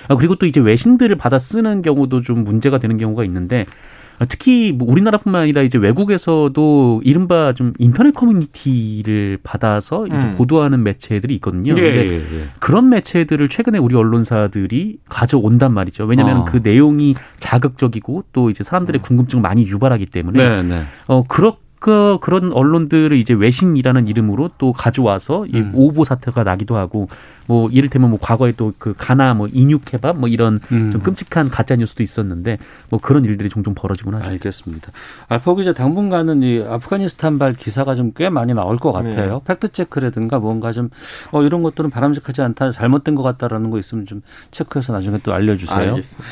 [0.08, 3.66] 아 그리고 또 이제 외신들을 받아 쓰는 경우도 좀 문제가 되는 경우가 있는데 아,
[4.28, 10.34] 특히 뭐 우리나라뿐만 아니라 이제 외국에서도 이른바 좀 인터넷 커뮤니티를 받아서 이제 음.
[10.36, 11.74] 보도하는 매체들이 있거든요.
[11.76, 12.44] 예, 근데 예, 예.
[12.60, 16.04] 그런 매체들을 최근에 우리 언론사들이 가져온단 말이죠.
[16.04, 16.44] 왜냐하면 어.
[16.44, 19.02] 그 내용이 자극적이고 또 이제 사람들의 음.
[19.02, 20.82] 궁금증을 많이 유발하기 때문에 네, 네.
[21.06, 25.72] 어 그렇 그 그런 언론들을 이제 외신이라는 이름으로 또 가져와서 이 음.
[25.74, 27.08] 오보 사태가 나기도 하고
[27.46, 30.90] 뭐 이를테면 뭐 과거에 또 그 가나 뭐 인육케밥 뭐 이런 음.
[30.90, 32.58] 좀 끔찍한 가짜 뉴스도 있었는데
[32.90, 34.28] 뭐 그런 일들이 종종 벌어지곤 하죠.
[34.30, 34.90] 알겠습니다.
[35.28, 39.34] 알파고 기자 당분간은 이 아프가니스탄발 기사가 좀 꽤 많이 나올 것 같아요.
[39.34, 39.40] 네.
[39.44, 40.90] 팩트 체크라든가 뭔가 좀
[41.32, 45.78] 어 이런 것들은 바람직하지 않다, 잘못된 것 같다라는 거 있으면 좀 체크해서 나중에 또 알려주세요.
[45.78, 46.28] 알겠습니다.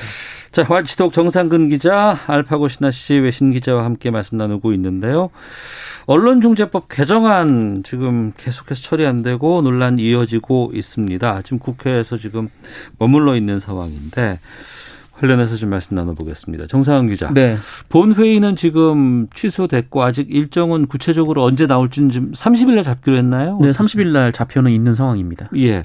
[0.53, 5.31] 자, 워치독 정상근 기자, 알파고 시나씨 외신 기자와 함께 말씀 나누고 있는데요.
[6.07, 11.02] 언론중재법 개정안 지금 계속해서 처리 안 되고 논란 이어지고 있습니다.
[11.43, 12.49] 지금 국회에서 지금
[12.99, 14.39] 머물러 있는 상황인데
[15.23, 16.67] 관련해서 좀 말씀 나눠보겠습니다.
[16.67, 17.33] 정상훈 기자.
[17.33, 17.57] 네.
[17.89, 23.59] 본 회의는 지금 취소됐고 아직 일정은 구체적으로 언제 나올지는 지금 30일 날 잡기로 했나요?
[23.63, 25.49] 네, 30일 날 잡혀는 있는 상황입니다.
[25.57, 25.77] 예.
[25.77, 25.83] 네.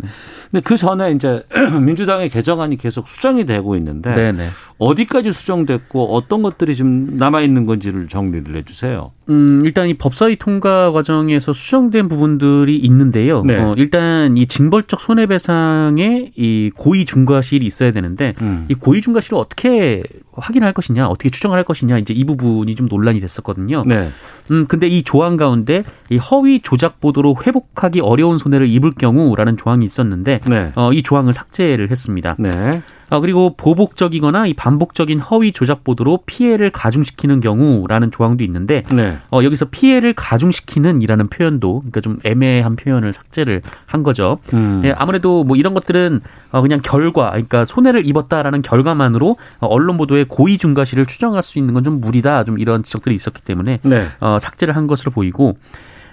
[0.52, 1.44] 근데 그 전에 이제
[1.86, 4.32] 민주당의 개정안이 계속 수정이 되고 있는데 네네.
[4.32, 4.50] 네.
[4.80, 9.12] 어디까지 수정됐고 어떤 것들이 좀 남아 있는 건지를 정리를 해 주세요.
[9.30, 13.44] 음, 일단 이 법사위 통과 과정에서 수정된 부분들이 있는데요.
[13.44, 13.60] 네.
[13.60, 18.66] 어, 일단 이 징벌적 손해배상에 이 고의 중과실이 있어야 되는데 음.
[18.70, 20.04] 이 고의 중과실 을 어떻게
[20.38, 23.84] 확인할 것이냐, 어떻게 추정할 것이냐 이제 이 부분이 좀 논란이 됐었거든요.
[23.86, 24.10] 네.
[24.52, 29.86] 음, 근데 이 조항 가운데 이 허위 조작 보도로 회복하기 어려운 손해를 입을 경우라는 조항이
[29.86, 30.72] 있었는데 네.
[30.76, 32.36] 어, 이 조항을 삭제를 했습니다.
[32.40, 32.82] 네.
[33.10, 39.18] 아, 그리고 보복적이거나 이 반복적인 허위 조작 보도로 피해를 가중시키는 경우라는 조항도 있는데 네.
[39.32, 44.40] 어, 여기서 피해를 가중시키는이라는 표현도 그러니까 좀 애매한 표현을 삭제를 한 거죠.
[44.54, 44.82] 음.
[44.84, 46.20] 예, 아무래도 뭐 이런 것들은
[46.52, 51.84] 어, 그냥 결과, 그러니까 손해를 입었다라는 결과만으로 언론 보도에 고의 중과실을 추정할 수 있는 건
[51.84, 52.44] 좀 무리다.
[52.44, 54.08] 좀 이런 지적들이 있었기 때문에 네.
[54.20, 55.58] 어, 삭제를 한 것으로 보이고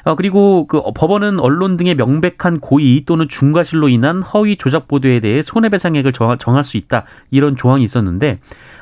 [0.05, 5.41] 어, 그리고 그 법원은 언론 등의 명백한 고의 또는 중과실로 인한 허위 조작 보도에 대해
[5.43, 7.05] 손해배상액을 정할 수 있다.
[7.31, 8.39] 이런 조항이 있었는데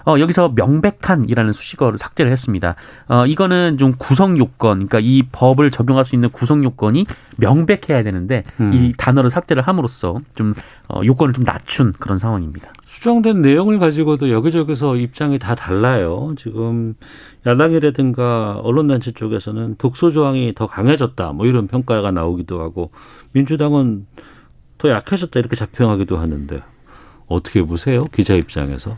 [0.06, 2.74] 어, 여기서 명백한이라는 수식어를 삭제를 했습니다.
[3.08, 8.44] 어, 이거는 좀 구성 요건, 그러니까 이 법을 적용할 수 있는 구성 요건이 명백해야 되는데
[8.60, 8.72] 음.
[8.72, 10.54] 이 단어를 삭제를 함으로써 좀
[10.88, 12.72] 어, 요건을 좀 낮춘 그런 상황입니다.
[12.84, 16.34] 수정된 내용을 가지고도 여기저기서 입장이 다 달라요.
[16.36, 16.94] 지금
[17.46, 22.90] 야당이라든가 언론단체 쪽에서는 독소 조항이 더 강해졌다, 뭐 이런 평가가 나오기도 하고
[23.32, 24.06] 민주당은
[24.78, 26.60] 더 약해졌다 이렇게 자평하기도 하는데
[27.28, 28.96] 어떻게 보세요 기자 입장에서?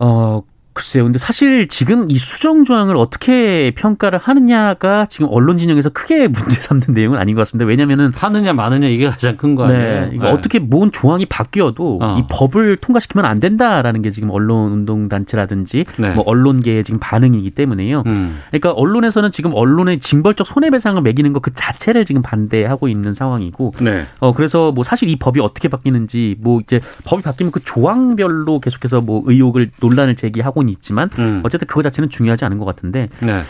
[0.00, 1.04] 어, 글쎄요.
[1.04, 6.94] 근데 사실 지금 이 수정 조항을 어떻게 평가를 하느냐가 지금 언론 진영에서 크게 문제 삼는
[6.94, 7.66] 내용은 아닌 것 같습니다.
[7.66, 9.80] 왜냐면은 하느냐 마느냐 이게 가장 큰 거 아니에요.
[9.82, 10.10] 네.
[10.14, 10.30] 이거 네.
[10.30, 12.18] 어떻게 뭔 조항이 바뀌어도 어.
[12.20, 16.10] 이 법을 통과시키면 안 된다라는 게 지금 언론 운동 단체라든지 네.
[16.12, 18.04] 뭐 언론계의 지금 반응이기 때문에요.
[18.06, 18.38] 음.
[18.50, 24.04] 그러니까 언론에서는 지금 언론의 징벌적 손해배상을 매기는 것 그 자체를 지금 반대하고 있는 상황이고 네.
[24.20, 29.00] 어 그래서 뭐 사실 이 법이 어떻게 바뀌는지 뭐 이제 법이 바뀌면 그 조항별로 계속해서
[29.00, 31.40] 뭐 의혹을 논란을 제기하고 있지만 음.
[31.44, 33.44] 어쨌든 그거 자체는 중요하지 않은 것 같은데 네.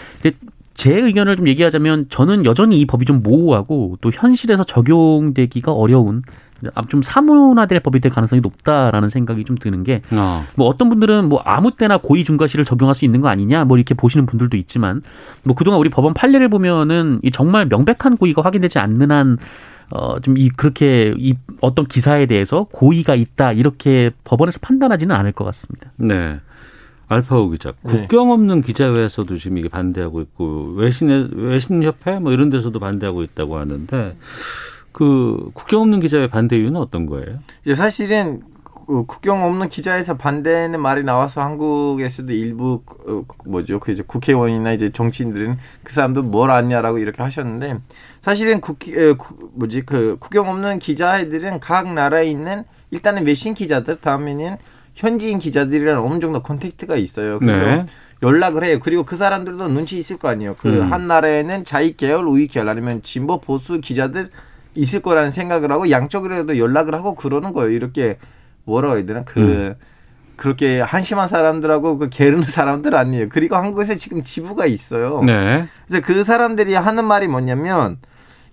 [0.74, 6.22] 제 의견을 좀 얘기하자면 저는 여전히 이 법이 좀 모호하고 또 현실에서 적용되기가 어려운
[6.88, 10.44] 좀 사문화될 법이 될 가능성이 높다라는 생각이 좀 드는 게뭐 어.
[10.56, 13.94] 뭐 어떤 분들은 뭐 아무 때나 고의 중과실을 적용할 수 있는 거 아니냐 뭐 이렇게
[13.94, 15.02] 보시는 분들도 있지만
[15.44, 19.38] 뭐 그동안 우리 법원 판례를 보면은 이 정말 명백한 고의가 확인되지 않는 한
[19.92, 25.44] 어, 좀 이, 그렇게 이 어떤 기사에 대해서 고의가 있다, 이렇게 법원에서 판단하지는 않을 것
[25.46, 25.90] 같습니다.
[25.96, 26.38] 네.
[27.10, 27.92] 알파오 기자, 네.
[27.92, 33.58] 국경 없는 기자회에서도 지금 이게 반대하고 있고 외신의 외신 협회 뭐 이런 데서도 반대하고 있다고
[33.58, 34.16] 하는데
[34.92, 37.40] 그 국경 없는 기자회 반대 이유는 어떤 거예요?
[37.62, 38.42] 이제 사실은
[38.86, 44.90] 그 국경 없는 기자에서 반대는 말이 나와서 한국에서도 일부 어, 뭐죠 그 이제 국회의원이나 이제
[44.90, 47.78] 정치인들은 그 사람도 뭘 아냐라고 이렇게 하셨는데
[48.22, 48.78] 사실은 국
[49.54, 54.58] 뭐지 그 국경 없는 기자들은 각 나라에 있는 일단은 외신 기자들 다음에는
[55.00, 57.38] 현지인 기자들이랑 어느 정도 contact가 있어요.
[57.38, 57.82] 그래서 네.
[58.22, 58.78] 연락을 해요.
[58.82, 60.56] 그리고 그 사람들도 눈치 있을 거 아니에요.
[60.56, 61.08] 그 한 음.
[61.08, 64.28] 나라에는 좌익 계열, 우익 계열 아니면 진보 보수 기자들
[64.74, 67.70] 있을 거라는 생각을 하고 양쪽으로도 연락을 하고 그러는 거예요.
[67.70, 68.18] 이렇게
[68.64, 69.74] 뭐라고 해야 되나 그 음.
[70.36, 73.28] 그렇게 한심한 사람들하고 그 게으르는 사람들 아니에요.
[73.30, 75.22] 그리고 한국에서 지금 지부가 있어요.
[75.24, 75.66] 네.
[75.86, 77.96] 그래서 그 사람들이 하는 말이 뭐냐면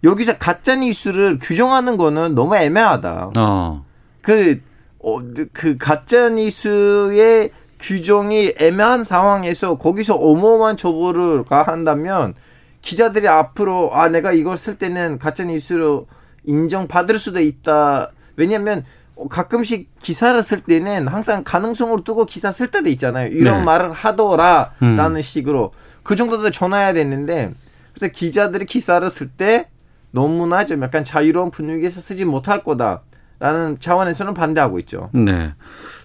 [0.03, 3.31] 여기서 가짜 뉴스를 규정하는 거는 너무 애매하다.
[3.38, 3.86] 어.
[4.21, 4.62] 그
[5.08, 5.22] 어,
[5.54, 12.34] 그 가짜 뉴스의 규정이 애매한 상황에서 거기서 어마어마한 처벌을 가한다면
[12.82, 16.08] 기자들이 앞으로 아 내가 이걸 쓸 때는 가짜 뉴스로
[16.43, 18.12] 인정받을 수도 있다.
[18.36, 18.84] 왜냐하면
[19.30, 23.28] 가끔씩 기사를 쓸 때는 항상 가능성으로 두고 기사 쓸 때도 있잖아요.
[23.28, 23.63] 이런 네.
[23.63, 25.22] 말을 하더라라는 음.
[25.22, 25.72] 식으로
[26.04, 27.52] 그 정도도 전화해야 되는데
[27.93, 29.70] 그래서 기자들이 기사를 쓸 때
[30.12, 33.04] 너무나 좀 약간 자유로운 분위기에서 쓰지 못할 거다.
[33.39, 35.10] 라는 차원에서는 반대하고 있죠.
[35.13, 35.54] 네.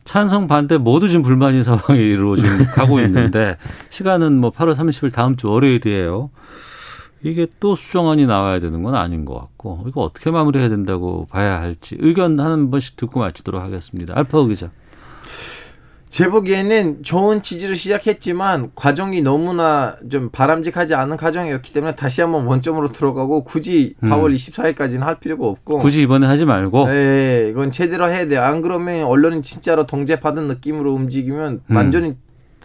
[0.04, 3.56] 찬성 반대 모두 지금 불만인 상황으로 지금 가고 있는데
[3.90, 6.30] 시간은 뭐 8월 30일 다음 주 월요일이에요.
[7.24, 11.96] 이게 또 수정안이 나와야 되는 건 아닌 것 같고 이거 어떻게 마무리해야 된다고 봐야 할지
[12.00, 14.12] 의견 한 번씩 듣고 마치도록 하겠습니다.
[14.16, 14.70] 알파오 기자.
[16.12, 22.92] 제 보기에는 좋은 취지로 시작했지만 과정이 너무나 좀 바람직하지 않은 과정이었기 때문에 다시 한번 원점으로
[22.92, 24.10] 들어가고 굳이 음.
[24.10, 28.42] 4월 24일까지는 할 필요가 없고 굳이 이번에 하지 말고 네, 이건 제대로 해야 돼요.
[28.42, 31.76] 안 그러면 언론이 진짜로 동제받은 느낌으로 움직이면 음.
[31.76, 32.14] 완전히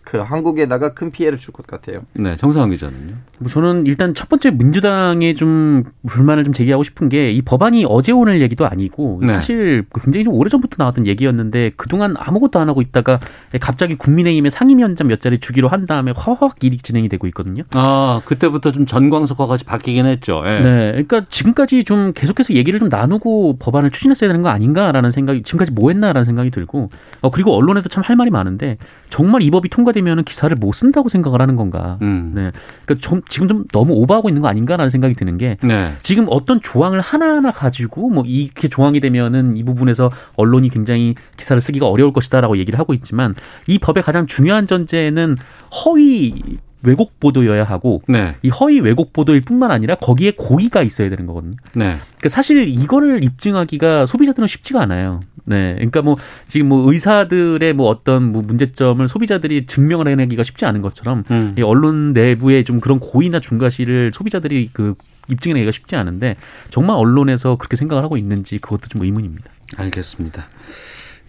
[0.07, 2.01] 그 한국에다가 큰 피해를 줄 것 같아요.
[2.13, 3.13] 네, 정상환 기자는요.
[3.39, 8.11] 뭐 저는 일단 첫 번째 민주당에 좀 불만을 좀 제기하고 싶은 게 이 법안이 어제
[8.13, 9.33] 오늘 얘기도 아니고 네.
[9.33, 13.19] 사실 굉장히 좀 오래 전부터 나왔던 얘기였는데 그동안 아무것도 안 하고 있다가
[13.59, 17.63] 갑자기 국민의힘의 상임위원장 몇 자리 주기로 한 다음에 화확 일이 진행이 되고 있거든요.
[17.71, 20.41] 아 그때부터 좀 전광석화 같이 바뀌긴 했죠.
[20.45, 20.59] 예.
[20.61, 25.71] 네, 그러니까 지금까지 좀 계속해서 얘기를 좀 나누고 법안을 추진했어야 되는 거 아닌가라는 생각이 지금까지
[25.71, 26.89] 뭐 했나라는 생각이 들고
[27.21, 28.77] 어, 그리고 언론에도 참 할 말이 많은데
[29.09, 31.97] 정말 이 법이 통과 되면 기사를 못 쓴다고 생각을 하는 건가.
[32.01, 32.31] 음.
[32.35, 32.51] 네.
[32.85, 35.93] 그러니까 좀, 지금 좀 너무 오버하고 있는 거 아닌가라는 생각이 드는 게 네.
[36.01, 41.87] 지금 어떤 조항을 하나하나 가지고 뭐 이렇게 조항이 되면은 이 부분에서 언론이 굉장히 기사를 쓰기가
[41.87, 43.35] 어려울 것이다라고 얘기를 하고 있지만
[43.67, 45.37] 이 법의 가장 중요한 전제는
[45.85, 48.35] 허위 왜곡 보도여야 하고 네.
[48.43, 51.55] 이 허위 왜곡 보도일 뿐만 아니라 거기에 고의가 있어야 되는 거거든요.
[51.73, 51.97] 네.
[51.99, 55.21] 그러니까 사실 이거를 입증하기가 소비자들은 쉽지가 않아요.
[55.45, 55.73] 네.
[55.75, 61.23] 그러니까 뭐 지금 뭐 의사들의 뭐 어떤 뭐 문제점을 소비자들이 증명을 해내기가 쉽지 않은 것처럼
[61.31, 61.55] 음.
[61.57, 64.95] 이 언론 내부에 좀 그런 고의나 중과실을 소비자들이 그
[65.29, 66.35] 입증해내기가 쉽지 않은데
[66.69, 69.49] 정말 언론에서 그렇게 생각을 하고 있는지 그것도 좀 의문입니다.
[69.77, 70.47] 알겠습니다.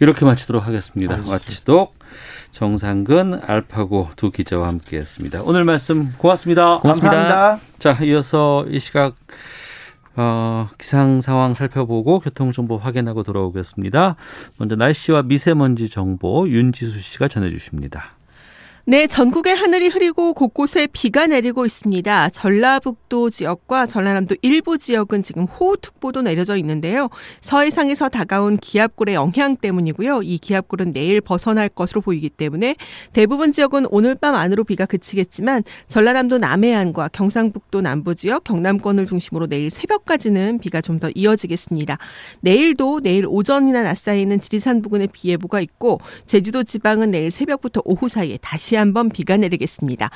[0.01, 1.15] 이렇게 마치도록 하겠습니다.
[1.15, 1.33] 알겠습니다.
[1.33, 1.99] 마치도록
[2.53, 5.43] 정상근 알파고 두 기자와 함께했습니다.
[5.45, 6.79] 오늘 말씀 고맙습니다.
[6.79, 7.17] 고맙습니다.
[7.17, 7.61] 감사합니다.
[7.79, 9.15] 자, 이어서 이 시각
[10.17, 14.17] 어, 기상 상황 살펴보고 교통 정보 확인하고 돌아오겠습니다.
[14.57, 18.18] 먼저 날씨와 미세먼지 정보 윤지수 씨가 전해 주십니다.
[18.91, 22.31] 네, 전국의 하늘이 흐리고 곳곳에 비가 내리고 있습니다.
[22.31, 27.11] 전라북도 지역과 전라남도 일부 지역은 지금 호우특보도 내려져 있는데요.
[27.43, 30.23] 서해상에서 다가온 기압골의 영향 때문이고요.
[30.23, 32.77] 이 기압골은 내일 벗어날 것으로 보이기 때문에
[33.13, 39.69] 대부분 지역은 오늘 밤 안으로 비가 그치겠지만 전라남도 남해안과 경상북도 남부 지역, 경남권을 중심으로 내일
[39.69, 41.99] 새벽까지는 비가 좀 더 이어지겠습니다.
[42.41, 48.09] 내일도 내일 오전이나 낮 사이에는 지리산 부근에 비 예보가 있고 제주도 지방은 내일 새벽부터 오후
[48.09, 50.11] 사이에 다시 한번 비가 내리겠습니다.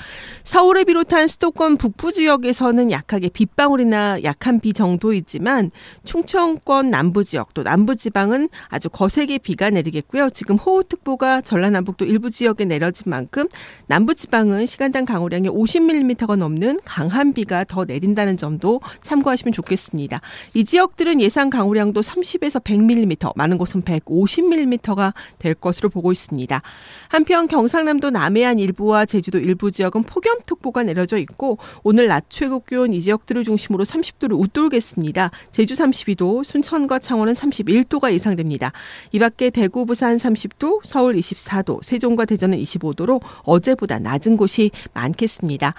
[0.44, 5.70] 서울을 비롯한 수도권 북부 지역에서는 약하게 빗방울이나 약한 비 정도이지만
[6.04, 10.30] 충청권 남부 지역 또 남부 지방은 아주 거세게 비가 내리겠고요.
[10.30, 13.48] 지금 호우특보가 전라남북도 일부 지역에 내려진 만큼
[13.86, 20.20] 남부 지방은 시간당 강우량이 50mm가 넘는 강한 비가 더 내린다는 점도 참고하시면 좋겠습니다.
[20.54, 26.62] 이 지역들은 예상 강우량도 30에서 100mm, 많은 곳은 150mm가 될 것으로 보고 있습니다.
[27.08, 32.60] 한편 경상남도 남해 안 해안 일부와 제주도 일부 지역은 폭염특보가 내려져 있고 오늘 낮 최고
[32.60, 35.30] 기온 이 지역들을 중심으로 30도를 웃돌겠습니다.
[35.52, 38.72] 제주 32도, 순천과 창원은 31도가 예상됩니다.
[39.12, 45.74] 이 밖에 대구, 부산 30도, 서울 24도, 세종과 대전은 25도로 어제보다 낮은 곳이 많겠습니다.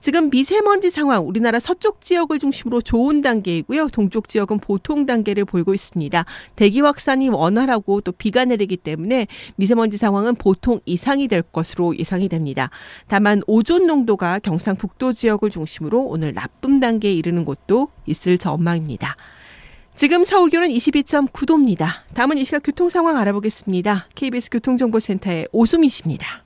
[0.00, 3.88] 지금 미세먼지 상황 우리나라 서쪽 지역을 중심으로 좋은 단계이고요.
[3.88, 6.24] 동쪽 지역은 보통 단계를 보이고 있습니다.
[6.56, 12.70] 대기 확산이 원활하고 또 비가 내리기 때문에 미세먼지 상황은 보통 이상이 될 것으로 예상이 됩니다.
[13.08, 19.16] 다만 오존 농도가 경상북도 지역을 중심으로 오늘 나쁨 단계에 이르는 곳도 있을 전망입니다.
[19.96, 21.88] 지금 서울 기온은 22.9도입니다.
[22.14, 24.08] 다음은 이 시각 교통 상황 알아보겠습니다.
[24.14, 26.44] KBS 교통정보센터의 오수미 씨입니다.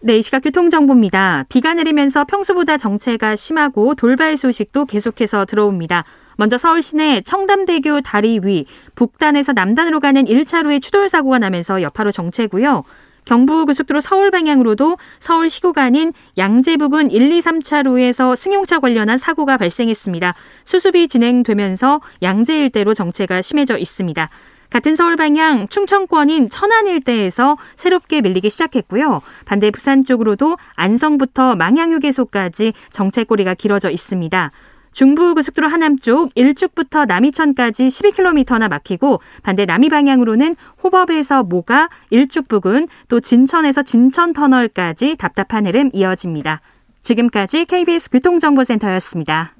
[0.00, 1.46] 네, 이 시각 교통정보입니다.
[1.48, 6.04] 비가 내리면서 평소보다 정체가 심하고 돌발 소식도 계속해서 들어옵니다.
[6.36, 12.84] 먼저 서울 시내 청담대교 다리 위 북단에서 남단으로 가는 1차로에 추돌 사고가 나면서 여파로 정체고요.
[13.24, 20.32] 경부고속도로 서울 방향으로도 서울 시구 간인 양재 부근 1, 2, 3차로에서 승용차 관련한 사고가 발생했습니다.
[20.64, 24.30] 수습이 진행되면서 양재 일대로 정체가 심해져 있습니다.
[24.70, 29.22] 같은 서울 방향 충청권인 천안 일대에서 새롭게 밀리기 시작했고요.
[29.44, 34.50] 반대 부산 쪽으로도 안성부터 망향휴게소까지 정체꼬리가 길어져 있습니다.
[34.92, 43.20] 중부고속도로 하남 쪽 일축부터 남이천까지 12km나 막히고 반대 남이 방향으로는 호법에서 모가 일축 부근 또
[43.20, 46.60] 진천에서 진천 터널까지 답답한 흐름 이어집니다.
[47.02, 49.52] 지금까지 KBS 교통정보센터였습니다.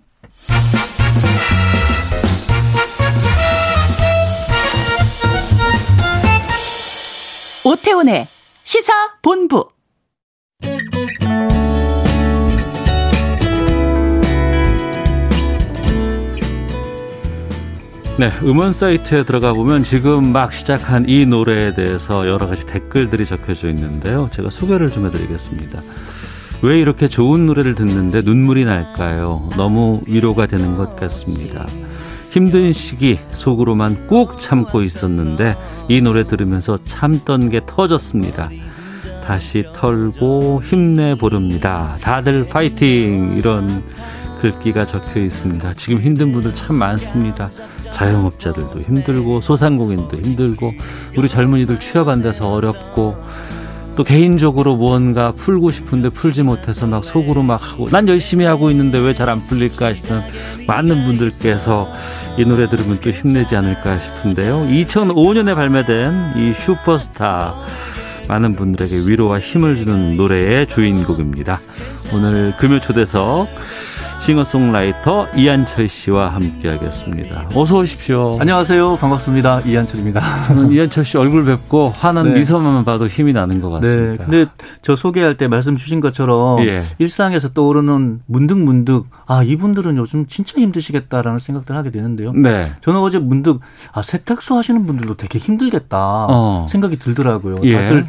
[7.65, 8.27] 오태훈의
[8.63, 8.93] 시사
[9.23, 9.69] 본부.
[18.19, 23.69] 네, 음원 사이트에 들어가 보면 지금 막 시작한 이 노래에 대해서 여러 가지 댓글들이 적혀져
[23.71, 24.29] 있는데요.
[24.33, 25.83] 제가 소개를 좀 해드리겠습니다.
[26.63, 29.51] 왜 이렇게 좋은 노래를 듣는데 눈물이 날까요?
[29.57, 31.67] 너무 위로가 되는 것 같습니다.
[32.31, 35.57] 힘든 시기 속으로만 꾹 참고 있었는데
[35.89, 38.51] 이 노래 들으면서 참던 게 터졌습니다.
[39.25, 41.97] 다시 털고 힘내 보릅니다.
[42.01, 43.37] 다들 파이팅!
[43.37, 43.85] 이런
[44.41, 45.75] 글귀가 적혀 있습니다.
[45.75, 47.51] 지금 힘든 분들 참 많습니다.
[47.91, 50.73] 자영업자들도 힘들고 소상공인도 힘들고
[51.17, 53.17] 우리 젊은이들 취업 안 돼서 어렵고
[53.99, 58.97] 또 개인적으로 무언가 풀고 싶은데 풀지 못해서 막 속으로 막 하고 난 열심히 하고 있는데
[59.01, 60.21] 왜 잘 안 풀릴까 하시는
[60.69, 61.89] 많은 분들께서
[62.39, 64.69] 이 노래 들으면 또 힘내지 않을까 싶은데요.
[64.69, 67.57] 2005년에 발매된 이 슈퍼스타
[68.29, 71.61] 많은 분들에게 위로와 힘을 주는 노래의 주인공입니다.
[72.15, 73.49] 오늘 금요 초대석
[74.29, 77.49] 싱어송라이터 이한철 씨와 함께하겠습니다.
[77.55, 78.37] 어서 오십시오.
[78.39, 78.99] 안녕하세요.
[78.99, 79.63] 반갑습니다.
[79.63, 80.21] 이한철입니다.
[80.49, 82.35] 저는 이한철 씨 얼굴 뵙고 환한 네.
[82.35, 84.27] 미소만 봐도 힘이 나는 것 같습니다.
[84.27, 84.31] 네.
[84.31, 84.51] 근데
[84.83, 86.83] 저 소개할 때 말씀 주신 것처럼 예.
[86.99, 92.33] 일상에서 떠오르는 문득 문득 아 이분들은 요즘 진짜 힘드시겠다라는 생각들 하게 되는데요.
[92.33, 92.71] 네.
[92.83, 93.61] 저는 어제 문득
[93.95, 96.67] 아 세탁소 하시는 분들도 되게 힘들겠다 어.
[96.69, 97.61] 생각이 들더라고요.
[97.63, 97.73] 예.
[97.73, 98.07] 다들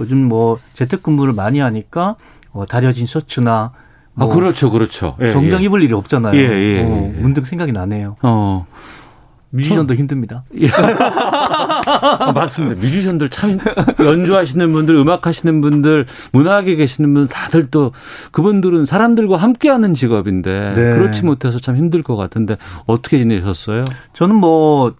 [0.00, 2.16] 요즘 뭐 재택근무를 많이 하니까
[2.50, 3.72] 어, 다려진 셔츠나
[4.14, 5.16] 뭐 아, 그렇죠, 그렇죠.
[5.20, 5.66] 예, 정장 예.
[5.66, 6.36] 입을 일이 없잖아요.
[6.36, 7.20] 예, 예, 어, 예.
[7.20, 8.16] 문득 생각이 나네요.
[8.22, 8.66] 어.
[9.54, 10.44] 뮤지션도 힘듭니다.
[10.60, 10.68] 예.
[10.72, 12.80] 아, 맞습니다.
[12.80, 13.58] 뮤지션들 참
[14.00, 17.92] 연주하시는 분들, 음악 하시는 분들, 문화계 계시는 분들 다들 또
[18.32, 20.94] 그분들은 사람들과 함께하는 직업인데 네.
[20.94, 22.56] 그렇지 못해서 참 힘들 것 같은데
[22.86, 23.82] 어떻게 지내셨어요?
[24.14, 24.94] 저는 뭐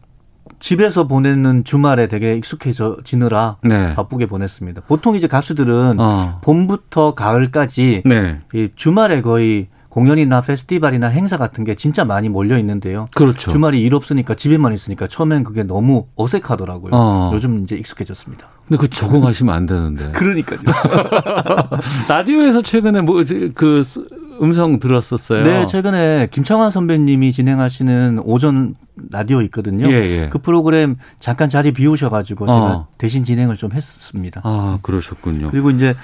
[0.62, 3.94] 집에서 보내는 주말에 되게 익숙해지느라 네.
[3.94, 4.82] 바쁘게 보냈습니다.
[4.86, 6.38] 보통 이제 가수들은 어.
[6.42, 8.38] 봄부터 가을까지 네.
[8.54, 13.06] 이 주말에 거의 공연이나 페스티벌이나 행사 같은 게 진짜 많이 몰려 있는데요.
[13.14, 13.50] 그렇죠.
[13.50, 16.92] 주말이 일 없으니까 집에만 있으니까 처음엔 그게 너무 어색하더라고요.
[16.94, 17.30] 어.
[17.34, 18.46] 요즘 이제 익숙해졌습니다.
[18.68, 20.12] 근데 그 적응하시면 안 되는데.
[20.14, 20.60] 그러니까요.
[22.08, 23.22] 라디오에서 최근에 뭐
[23.54, 23.82] 그
[24.41, 25.45] 음성 들었었어요.
[25.45, 28.74] 네, 최근에 김창완 선배님이 진행하시는 오전
[29.11, 29.91] 라디오 있거든요.
[29.91, 30.28] 예, 예.
[30.28, 32.87] 그 프로그램 잠깐 자리 비우셔가지고 제가 어.
[32.99, 34.41] 대신 진행을 좀 했습니다.
[34.45, 35.51] 아, 그러셨군요.
[35.51, 35.95] 그리고 이제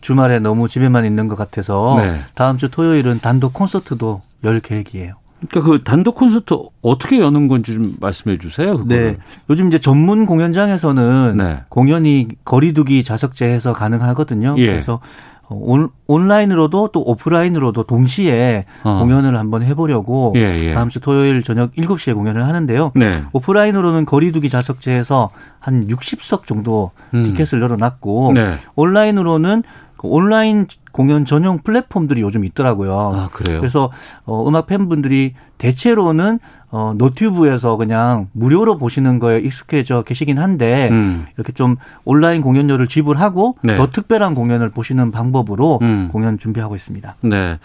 [0.00, 2.18] 주말에 너무 집에만 있는 것 같아서 네.
[2.34, 5.14] 다음 주 토요일은 단독 콘서트도 열 계획이에요.
[5.48, 8.78] 그러니까 그 단독 콘서트 어떻게 여는 건지 좀 말씀해 주세요.
[8.78, 9.12] 그거를.
[9.12, 9.18] 네.
[9.50, 11.60] 요즘 이제 전문 공연장에서는 네.
[11.68, 14.54] 공연이 거리두기 좌석제해서 가능하거든요.
[14.58, 14.66] 예.
[14.66, 15.00] 그래서
[15.48, 18.98] 온, 온라인으로도 또 오프라인으로도 동시에 어.
[19.00, 20.72] 공연을 한번 해보려고 예, 예.
[20.72, 22.92] 다음 주 토요일 저녁 7시에 공연을 하는데요.
[22.94, 23.22] 네.
[23.32, 25.30] 오프라인으로는 거리두기 좌석제에서
[25.60, 27.24] 한 60석 정도 음.
[27.24, 28.54] 티켓을 열어놨고 네.
[28.74, 29.62] 온라인으로는
[29.96, 33.12] 그 온라인 공연 전용 플랫폼들이 요즘 있더라고요.
[33.14, 33.60] 아, 그래요?
[33.60, 33.90] 그래서
[34.24, 36.38] 어, 음악 팬분들이 대체로는
[36.70, 41.24] 어, 노튜브에서 그냥 무료로 보시는 거에 익숙해져 계시긴 한데 음.
[41.36, 43.76] 이렇게 좀 온라인 공연료를 지불하고 네.
[43.76, 46.08] 더 특별한 공연을 보시는 방법으로 음.
[46.10, 47.16] 공연 준비하고 있습니다.
[47.20, 47.58] 네.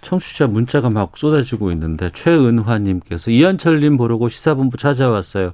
[0.00, 5.52] 청취자 문자가 막 쏟아지고 있는데 최은화 님께서 이한철 님 보려고 시사본부 찾아왔어요.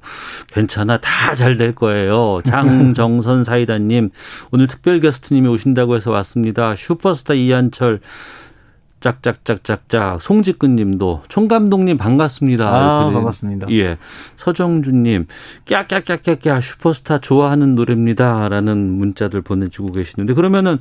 [0.53, 2.41] 괜찮아 다 잘 될 거예요.
[2.45, 4.11] 장정선 사이다 님
[4.53, 6.75] 오늘 특별 게스트 님이 오신다고 해서 왔습니다.
[6.77, 8.01] 슈퍼스타 이한철
[9.07, 12.67] 짝짝짝짝짝 송지근님도 총감독님 반갑습니다.
[12.67, 13.69] 아, 반갑습니다.
[13.71, 13.99] 예,
[14.35, 15.27] 서정준님
[15.65, 20.79] 깨깨깨깨깨 슈퍼스타 좋아하는 노래입니다라는 문자들 보내주고 계시는데 그러면은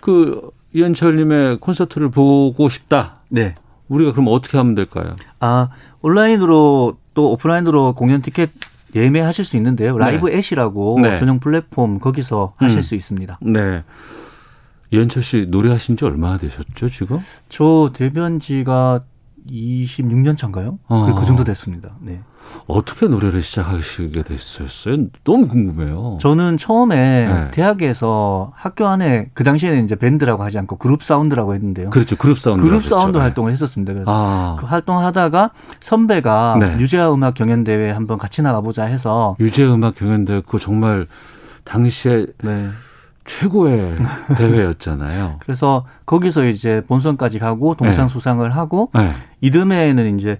[0.00, 3.16] 그 이현철님의 콘서트를 보고 싶다.
[3.28, 3.54] 네.
[3.88, 5.08] 우리가 그럼 어떻게 하면 될까요?
[5.40, 5.68] 아
[6.00, 8.50] 온라인으로 또 오프라인으로 공연 티켓
[8.94, 9.98] 예매하실 수 있는데요.
[9.98, 10.38] 라이브 네.
[10.38, 11.18] 엣이라고 네.
[11.18, 12.82] 전용 플랫폼 거기서 하실 음.
[12.82, 13.38] 수 있습니다.
[13.42, 13.82] 네.
[14.90, 17.18] 이한철 씨 노래하신 지 얼마나 되셨죠, 지금?
[17.48, 19.00] 저 데뷔한 지가
[19.50, 20.78] 26년 차인가요?
[20.88, 21.14] 어.
[21.18, 21.90] 그 정도 됐습니다.
[22.00, 22.20] 네.
[22.66, 25.06] 어떻게 노래를 시작하시게 됐었어요?
[25.24, 26.18] 너무 궁금해요.
[26.20, 27.50] 저는 처음에 네.
[27.50, 31.90] 대학에서 학교 안에 그 당시에는 이제 밴드라고 하지 않고 그룹 사운드라고 했는데요.
[31.90, 32.16] 그렇죠.
[32.16, 32.62] 그룹 사운드.
[32.62, 33.22] 그룹 사운드 네.
[33.22, 33.92] 활동을 했었습니다.
[33.92, 34.56] 그래서 아.
[34.58, 36.78] 그 활동하다가 선배가 네.
[36.78, 41.06] 유재하 음악 경연 대회 한번 같이 나가보자 해서 유재 음악 경연 대회 그 정말
[41.64, 42.68] 당시에 네.
[43.28, 43.94] 최고의
[44.36, 45.36] 대회였잖아요.
[45.44, 48.12] 그래서 거기서 이제 본선까지 가고 동상 네.
[48.12, 49.10] 수상을 하고 네.
[49.40, 50.38] 이듬해에는 이제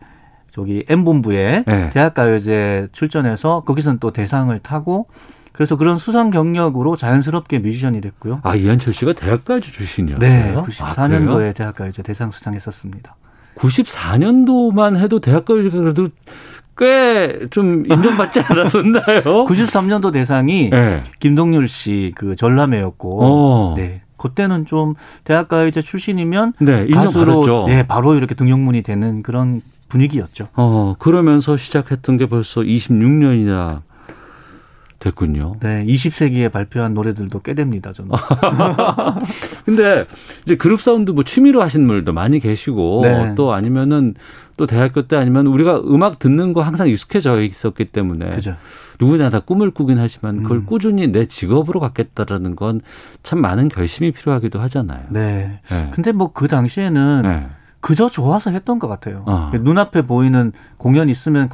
[0.51, 1.91] 저기 M본부에 네.
[1.91, 5.07] 대학가요제 출전해서 거기서는 또 대상을 타고
[5.53, 8.41] 그래서 그런 수상 경력으로 자연스럽게 뮤지션이 됐고요.
[8.43, 10.18] 아 이한철 씨가 대학가요제 출신이었어요?
[10.20, 13.16] 네, 94년도에 아, 대학가요제 대상 수상했었습니다.
[13.57, 16.09] 94년도만 해도 대학가요제가 그래도
[16.78, 19.22] 꽤 좀 인정받지 않았었나요?
[19.46, 21.02] 93년도 대상이 네.
[21.20, 23.74] 김동률 씨 그 전람회였고, 어.
[23.76, 24.00] 네.
[24.16, 30.48] 그때는 좀 대학가요제 출신이면 네, 가수로 네, 바로 이렇게 등용문이 되는 그런 분위기였죠.
[30.54, 33.82] 어, 그러면서 시작했던 게 벌써 26년이나
[34.99, 35.57] 됐군요.
[35.61, 38.11] 네, 20세기에 발표한 노래들도 꽤 됩니다, 저는.
[39.64, 40.07] 근데
[40.44, 43.34] 이제 그룹 사운드 뭐 취미로 하시는 분들도 많이 계시고 네.
[43.36, 44.14] 또 아니면은
[44.57, 48.57] 또 대학교 때 아니면 우리가 음악 듣는 거 항상 익숙해져 있었기 때문에 그죠.
[49.01, 50.66] 누구나 다 꿈을 꾸긴 하지만 그걸 음.
[50.66, 52.80] 꾸준히 내 직업으로 갖겠다라는 건
[53.22, 55.05] 참 많은 결심이 필요하기도 하잖아요.
[55.11, 55.61] 네.
[55.68, 55.90] 네.
[55.92, 57.46] 근데 뭐 그 당시에는 네.
[57.80, 59.22] 그저 좋아서 했던 것 같아요.
[59.26, 59.51] 어.
[59.55, 61.49] 눈앞에 보이는 공연 있으면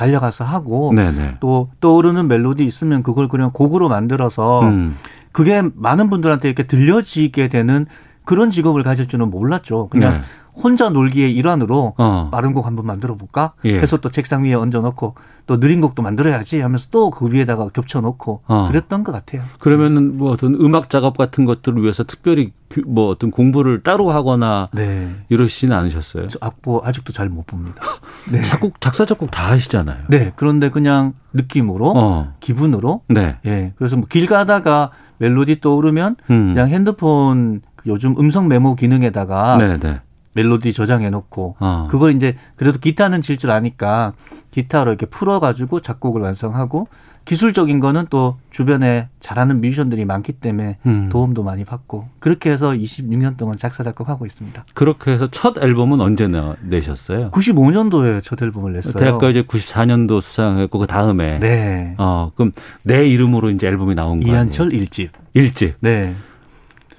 [0.00, 1.36] 달려가서 하고 네네.
[1.40, 4.96] 또 떠오르는 멜로디 있으면 그걸 그냥 곡으로 만들어서 음.
[5.30, 7.84] 그게 많은 분들한테 이렇게 들려지게 되는
[8.24, 9.88] 그런 직업을 가질 줄은 몰랐죠.
[9.90, 10.20] 그냥 네.
[10.54, 12.28] 혼자 놀기의 일환으로 어.
[12.32, 13.78] 빠른 곡 한번 만들어 볼까 예.
[13.78, 15.14] 해서 또 책상 위에 얹어 놓고
[15.46, 18.68] 또 느린 곡도 만들어야지 하면서 또 그 위에다가 겹쳐 놓고 어.
[18.68, 19.42] 그랬던 것 같아요.
[19.58, 22.52] 그러면은 뭐 어떤 음악 작업 같은 것들을 위해서 특별히
[22.86, 25.10] 뭐 어떤 공부를 따로 하거나 네.
[25.28, 26.28] 이러시지는 않으셨어요?
[26.40, 27.82] 악보 아직도 잘 못 봅니다.
[28.30, 28.42] 네.
[28.42, 30.04] 작곡 작사 작곡 다 하시잖아요.
[30.08, 30.32] 네.
[30.36, 32.34] 그런데 그냥 느낌으로 어.
[32.40, 33.36] 기분으로 네.
[33.46, 33.72] 예.
[33.76, 36.54] 그래서 뭐 길 가다가 멜로디 떠오르면 음.
[36.54, 39.78] 그냥 핸드폰 그 요즘 음성 메모 기능에다가 네네.
[39.80, 40.00] 네.
[40.34, 41.88] 멜로디 저장해 놓고 어.
[41.90, 44.12] 그걸 이제 그래도 기타는 칠줄 아니까
[44.52, 46.86] 기타로 이렇게 풀어 가지고 작곡을 완성하고
[47.30, 51.10] 기술적인 거는 또 주변에 잘하는 뮤지션들이 많기 때문에 음.
[51.12, 54.64] 도움도 많이 받고 그렇게 해서 26년 동안 작사 작곡하고 있습니다.
[54.74, 57.30] 그렇게 해서 첫 앨범은 언제 내셨어요?
[57.30, 58.94] 95년도에 첫 앨범을 냈어요.
[58.94, 61.94] 대학가 이제 94년도 수상했고 그 다음에 네.
[61.98, 62.50] 어 그럼
[62.82, 64.34] 내 이름으로 이제 앨범이 나온 거예요.
[64.34, 65.10] 이한철 1집.
[65.36, 65.74] 1집.
[65.78, 66.16] 네.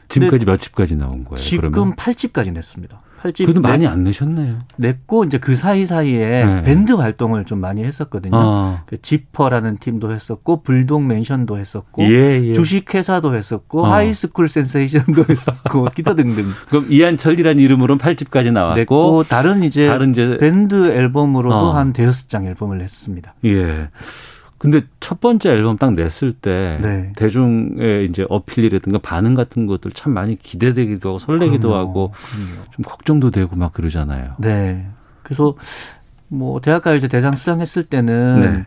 [0.08, 1.44] 지금까지 몇 집까지 나온 거예요?
[1.44, 1.94] 지금 그러면?
[1.98, 3.02] 8집까지 냈습니다.
[3.22, 4.60] 8집 그래도 많이 안 내셨네요.
[4.78, 6.64] 냈고 이제 그 사이 사이에 네.
[6.64, 8.36] 밴드 활동을 좀 많이 했었거든요.
[8.36, 8.80] 어.
[8.88, 12.54] 그 지퍼라는 팀도 했었고 불독 맨션도 했었고 예, 예.
[12.54, 13.92] 주식 회사도 했었고 어.
[13.92, 16.46] 하이스쿨 센세이션도 했었고 기타 등등.
[16.70, 21.72] 그럼 이한철이라는 이름으로는 8집까지 나왔고 다른 이제 다른 이제 밴드 앨범으로도 어.
[21.72, 23.36] 한 대여섯 장 앨범을 냈습니다.
[23.46, 23.90] 예.
[24.62, 27.12] 근데 첫 번째 앨범 딱 냈을 때 네.
[27.16, 31.82] 대중의 이제 어필이라든가 반응 같은 것들 참 많이 기대되기도 하고 설레기도 그럼요.
[31.90, 32.66] 하고 그럼요.
[32.70, 34.34] 좀 걱정도 되고 막 그러잖아요.
[34.38, 34.86] 네.
[35.24, 35.56] 그래서
[36.28, 38.66] 뭐 대학가요제 대상 수상했을 때는 네.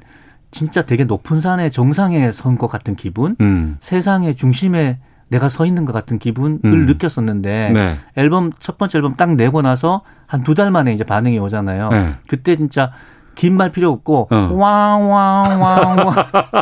[0.50, 3.76] 진짜 되게 높은 산의 정상에 선 것 같은 기분, 음.
[3.78, 6.86] 세상의 중심에 내가 서 있는 것 같은 기분을 음.
[6.86, 7.94] 느꼈었는데 네.
[8.16, 11.88] 앨범 첫 번째 앨범 딱 내고 나서 한 두 달 만에 이제 반응이 오잖아요.
[11.90, 12.08] 네.
[12.28, 12.90] 그때 진짜
[13.34, 14.48] 긴 말 필요 없고 어.
[14.52, 16.14] 왕왕왕왕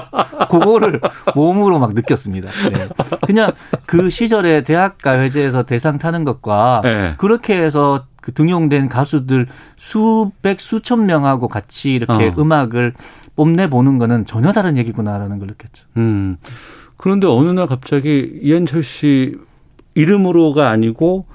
[0.50, 1.00] 그거를
[1.34, 2.48] 몸으로 막 느꼈습니다.
[2.70, 2.88] 네.
[3.26, 3.52] 그냥
[3.86, 7.14] 그 시절에 대학가회제에서 대상 타는 것과 네.
[7.18, 9.46] 그렇게 해서 그 등용된 가수들
[9.76, 12.34] 수백 수천 명하고 같이 이렇게 어.
[12.38, 12.94] 음악을
[13.36, 15.86] 뽐내 보는 거는 전혀 다른 얘기구나라는 걸 느꼈죠.
[15.96, 16.36] 음.
[16.96, 19.34] 그런데 어느 날 갑자기 이현철 씨
[19.94, 21.26] 이름으로가 아니고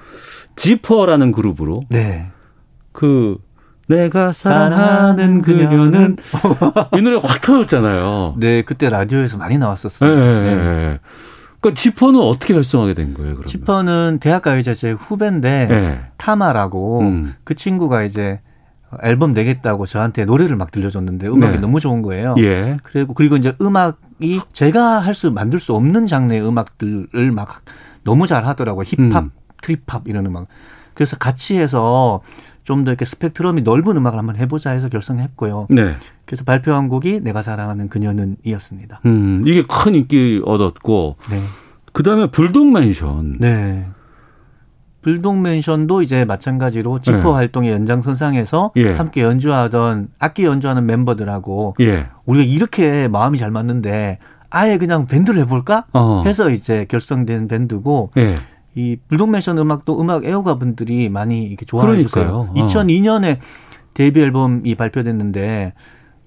[0.56, 2.28] 지퍼라는 그룹으로 네.
[2.92, 3.38] 그
[3.88, 6.18] 내가 사랑하는 그녀는
[6.98, 8.36] 이 노래 확 터졌잖아요.
[8.38, 10.14] 네, 그때 라디오에서 많이 나왔었어요.
[10.14, 10.44] 네.
[10.44, 10.56] 네.
[10.56, 11.00] 네.
[11.60, 13.30] 그러니까 지퍼는 어떻게 활성하게 된 거예요?
[13.32, 13.46] 그러면?
[13.46, 16.02] 지퍼는 대학가요제 제 후배인데 네.
[16.18, 17.34] 타마라고 음.
[17.44, 18.40] 그 친구가 이제
[19.04, 21.60] 앨범 내겠다고 저한테 노래를 막 들려줬는데 음악이 네.
[21.60, 22.36] 너무 좋은 거예요.
[22.40, 22.76] 예.
[22.84, 27.62] 그리고 그리고 이제 음악이 제가 할 수 만들 수 없는 장르의 음악들을 막
[28.04, 28.84] 너무 잘 하더라고요.
[28.86, 29.32] 힙합, 음.
[29.62, 30.48] 트립합 이런 음악.
[30.94, 32.22] 그래서 같이 해서
[32.68, 35.68] 좀 더 이렇게 스펙트럼이 넓은 음악을 한번 해보자 해서 결성했고요.
[35.70, 35.94] 네.
[36.26, 39.00] 그래서 발표한 곡이 내가 사랑하는 그녀는 이었습니다.
[39.06, 41.40] 음, 이게 큰 인기 얻었고, 네.
[41.94, 43.38] 그 다음에 불독맨션.
[43.40, 43.88] 네.
[45.02, 47.30] 불독맨션도 이제 마찬가지로 지퍼 네.
[47.30, 48.96] 활동의 연장선상에서 예.
[48.96, 52.08] 함께 연주하던 악기 연주하는 멤버들하고 예.
[52.26, 56.24] 우리가 이렇게 마음이 잘 맞는데 아예 그냥 밴드를 해볼까 어.
[56.26, 58.36] 해서 이제 결성된 밴드고 예.
[58.78, 62.48] 이 불독맨션 음악도 음악 애호가 분들이 많이 이렇게 좋아해 주세요.
[62.56, 63.40] 2002년에
[63.96, 65.74] 데뷔 앨범이 발표됐는데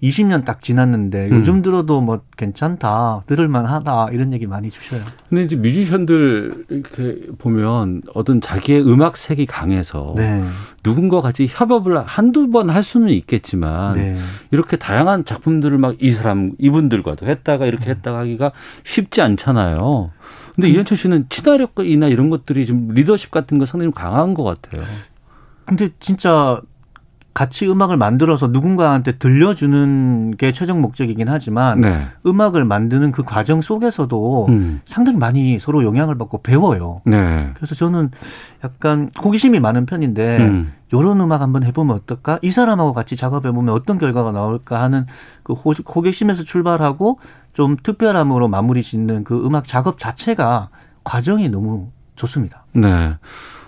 [0.02, 1.36] 20년 딱 지났는데 음.
[1.36, 5.02] 요즘 들어도 뭐 괜찮다, 들을만하다 이런 얘기 많이 주셔요.
[5.28, 10.42] 근데 이제 뮤지션들 이렇게 보면 어떤 자기의 음악 색이 강해서 네.
[10.82, 14.16] 누군가 같이 협업을 한두 번 할 수는 있겠지만 네.
[14.50, 17.96] 이렇게 다양한 작품들을 막 이 사람 이분들과도 했다가 이렇게 음.
[17.96, 20.10] 했다가 하기가 쉽지 않잖아요.
[20.54, 20.74] 근데 음.
[20.74, 24.82] 이현철 씨는 친화력이나 이런 것들이 좀 리더십 같은 거 상당히 강한 것 같아요.
[25.64, 26.60] 근데 진짜
[27.32, 32.02] 같이 음악을 만들어서 누군가한테 들려주는 게 최종 목적이긴 하지만 네.
[32.26, 34.80] 음악을 만드는 그 과정 속에서도 음.
[34.84, 37.02] 상당히 많이 서로 영향을 받고 배워요.
[37.04, 37.50] 네.
[37.54, 38.10] 그래서 저는
[38.64, 40.72] 약간 호기심이 많은 편인데 음.
[40.92, 42.40] 이런 음악 한번 해보면 어떨까?
[42.42, 45.06] 이 사람하고 같이 작업해보면 어떤 결과가 나올까 하는
[45.44, 47.20] 그 호기심에서 출발하고
[47.52, 50.68] 좀 특별함으로 마무리 짓는 그 음악 작업 자체가
[51.04, 52.64] 과정이 너무 좋습니다.
[52.74, 53.14] 네.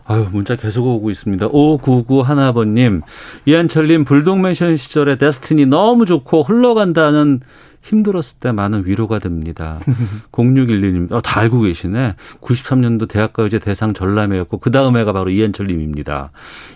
[0.04, 1.46] 아유, 문자 계속 오고 있습니다.
[1.46, 3.02] 5991 하나번님,
[3.46, 7.40] 이한철님, 불독맨션 시절에 데스티니 너무 좋고 흘러간다는
[7.82, 9.78] 힘들었을 때 많은 위로가 됩니다.
[10.32, 12.14] 0612님, 어, 다 알고 계시네.
[12.40, 16.30] 93년도 대학가요제 대상 전람회였고, 그 다음 해가 바로 이현철님입니다.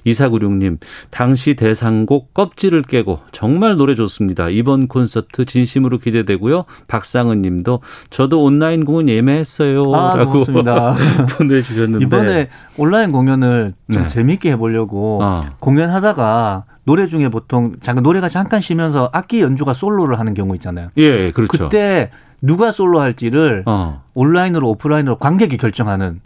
[0.06, 0.78] 2496님,
[1.10, 4.48] 당시 대상곡 껍질을 깨고, 정말 노래 좋습니다.
[4.48, 6.64] 이번 콘서트 진심으로 기대되고요.
[6.88, 7.80] 박상은 님도,
[8.10, 9.94] 저도 온라인 공연 예매했어요.
[9.94, 10.44] 아, 라고
[11.38, 12.04] 보내주셨는데.
[12.04, 14.08] 이번에 온라인 공연을 좀 네.
[14.08, 15.44] 재밌게 해보려고 어.
[15.60, 20.88] 공연하다가 노래 중에 보통 잠깐 노래가 잠깐 쉬면서 악기 연주가 솔로를 하는 경우 있잖아요.
[20.96, 21.64] 예, 그렇죠.
[21.64, 22.10] 그때
[22.40, 24.04] 누가 솔로 할지를 어.
[24.14, 26.20] 온라인으로 오프라인으로 관객이 결정하는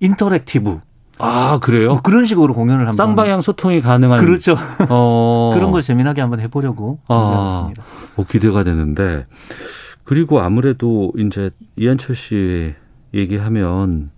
[0.00, 0.80] interactive.
[1.18, 1.90] 아 그래요?
[1.90, 4.56] 뭐 그런 식으로 공연을 한번 쌍방향 소통이 가능한 그렇죠.
[4.88, 5.52] 어.
[5.54, 7.86] 그런 걸 재미나게 한번 해보려고 준비했습니다 아,
[8.16, 9.26] 어, 기대가 되는데
[10.04, 12.74] 그리고 아무래도 이제 이한철 씨
[13.14, 14.10] 얘기하면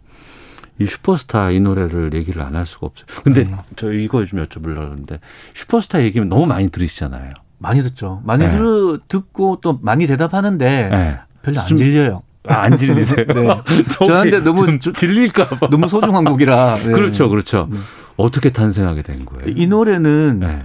[0.81, 3.07] 이 슈퍼스타 이 노래를 얘기를 안 할 수가 없어요.
[3.25, 3.55] 근데 네.
[3.77, 5.21] 저 이거 좀 여쭤보려고 하는데
[5.55, 7.33] 슈퍼스타 얘기면 너무 많이 들으시잖아요.
[7.59, 8.21] 많이 듣죠.
[8.25, 8.51] 많이 네.
[8.53, 11.19] 들, 듣고 또 많이 대답하는데 네.
[11.43, 12.23] 별로 안 질려요.
[12.47, 13.27] 아, 안 질리세요?
[13.27, 13.83] 네.
[13.91, 15.69] 저한테 너무 질릴까봐.
[15.69, 16.77] 너무 소중한 곡이라.
[16.87, 16.93] 네.
[16.93, 17.69] 그렇죠, 그렇죠.
[17.71, 17.79] 네.
[18.17, 19.53] 어떻게 탄생하게 된 거예요?
[19.57, 20.63] 이 노래는 네.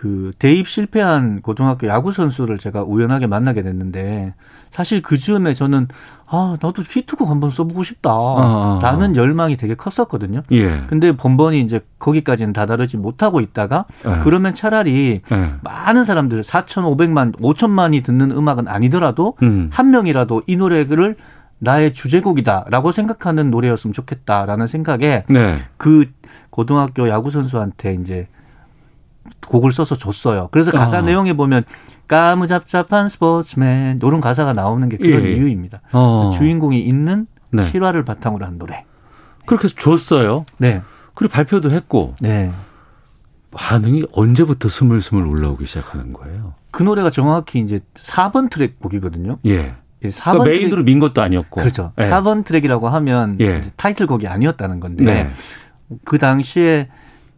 [0.00, 4.32] 그 대입 실패한 고등학교 야구 선수를 제가 우연하게 만나게 됐는데
[4.70, 5.88] 사실 그 즈음에 저는
[6.26, 9.14] 아 나도 히트곡 한번 써보고 싶다라는 아, 아, 아.
[9.14, 10.40] 열망이 되게 컸었거든요.
[10.52, 10.84] 예.
[10.86, 14.20] 근데 번번이 이제 거기까지는 다다르지 못하고 있다가 예.
[14.24, 15.52] 그러면 차라리 예.
[15.60, 19.68] 많은 사람들 4,500만, 5천만이 듣는 음악은 아니더라도 음.
[19.70, 21.16] 한 명이라도 이 노래를
[21.58, 25.58] 나의 주제곡이다라고 생각하는 노래였으면 좋겠다라는 생각에 네.
[25.76, 26.06] 그
[26.48, 28.28] 고등학교 야구 선수한테 이제
[29.46, 30.48] 곡을 써서 줬어요.
[30.50, 31.02] 그래서 가사 어.
[31.02, 31.64] 내용에 보면
[32.08, 35.32] 까무잡잡한 스포츠맨 이런 가사가 나오는 게 그런 예.
[35.32, 35.80] 이유입니다.
[35.92, 36.32] 어.
[36.36, 37.66] 주인공이 있는 네.
[37.66, 38.84] 실화를 바탕으로 한 노래.
[39.46, 40.44] 그렇게 해서 줬어요.
[40.58, 40.82] 네.
[41.14, 42.14] 그리고 발표도 했고.
[42.20, 42.50] 네.
[43.52, 46.54] 반응이 언제부터 스물스물 올라오기 시작하는 거예요?
[46.70, 49.38] 그 노래가 정확히 이제 4번 트랙 곡이거든요.
[49.46, 49.74] 예.
[50.02, 51.60] 4번 그러니까 메인으로 트랙, 민 것도 아니었고.
[51.60, 51.92] 그렇죠.
[51.98, 52.08] 예.
[52.08, 53.62] 4번 트랙이라고 하면 예.
[53.76, 55.30] 타이틀곡이 아니었다는 건데 네.
[56.04, 56.88] 그 당시에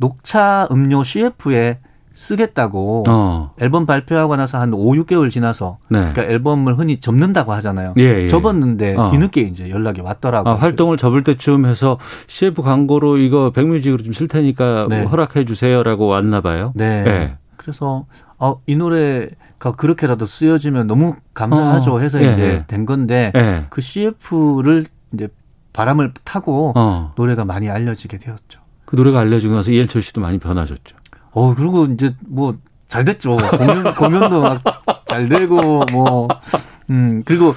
[0.02, 1.78] 녹차 음료 CF에
[2.14, 3.54] 쓰겠다고 어.
[3.60, 5.98] 앨범 발표하고 나서 한 5, 6개월 지나서 네.
[5.98, 7.94] 그러니까 앨범을 흔히 접는다고 하잖아요.
[7.98, 8.28] 예, 예.
[8.28, 9.10] 접었는데 어.
[9.10, 10.54] 뒤늦게 이제 연락이 왔더라고요.
[10.54, 15.00] 아, 활동을 접을 때쯤 해서 CF 광고로 이거 백뮤직으로 좀 쓸 테니까 네.
[15.00, 16.72] 뭐 허락해 주세요라고 왔나 봐요.
[16.74, 17.02] 네.
[17.02, 17.36] 네.
[17.56, 18.04] 그래서
[18.38, 22.00] 어, 이 노래가 그렇게라도 쓰여지면 너무 감사하죠 어.
[22.00, 22.32] 해서 예.
[22.32, 23.66] 이제 된 건데 예.
[23.70, 24.84] 그 CF를
[25.14, 25.28] 이제
[25.72, 27.12] 바람을 타고 어.
[27.16, 28.61] 노래가 많이 알려지게 되었죠.
[28.92, 30.94] 그 노래가 알려지고 나서 이현철 씨도 많이 변하셨죠.
[31.32, 32.54] 어, 그리고 이제 뭐
[32.92, 33.38] 잘 됐죠.
[33.38, 34.62] 공연, 공연도 막
[35.06, 36.28] 잘 되고, 뭐,
[36.90, 37.54] 음, 그리고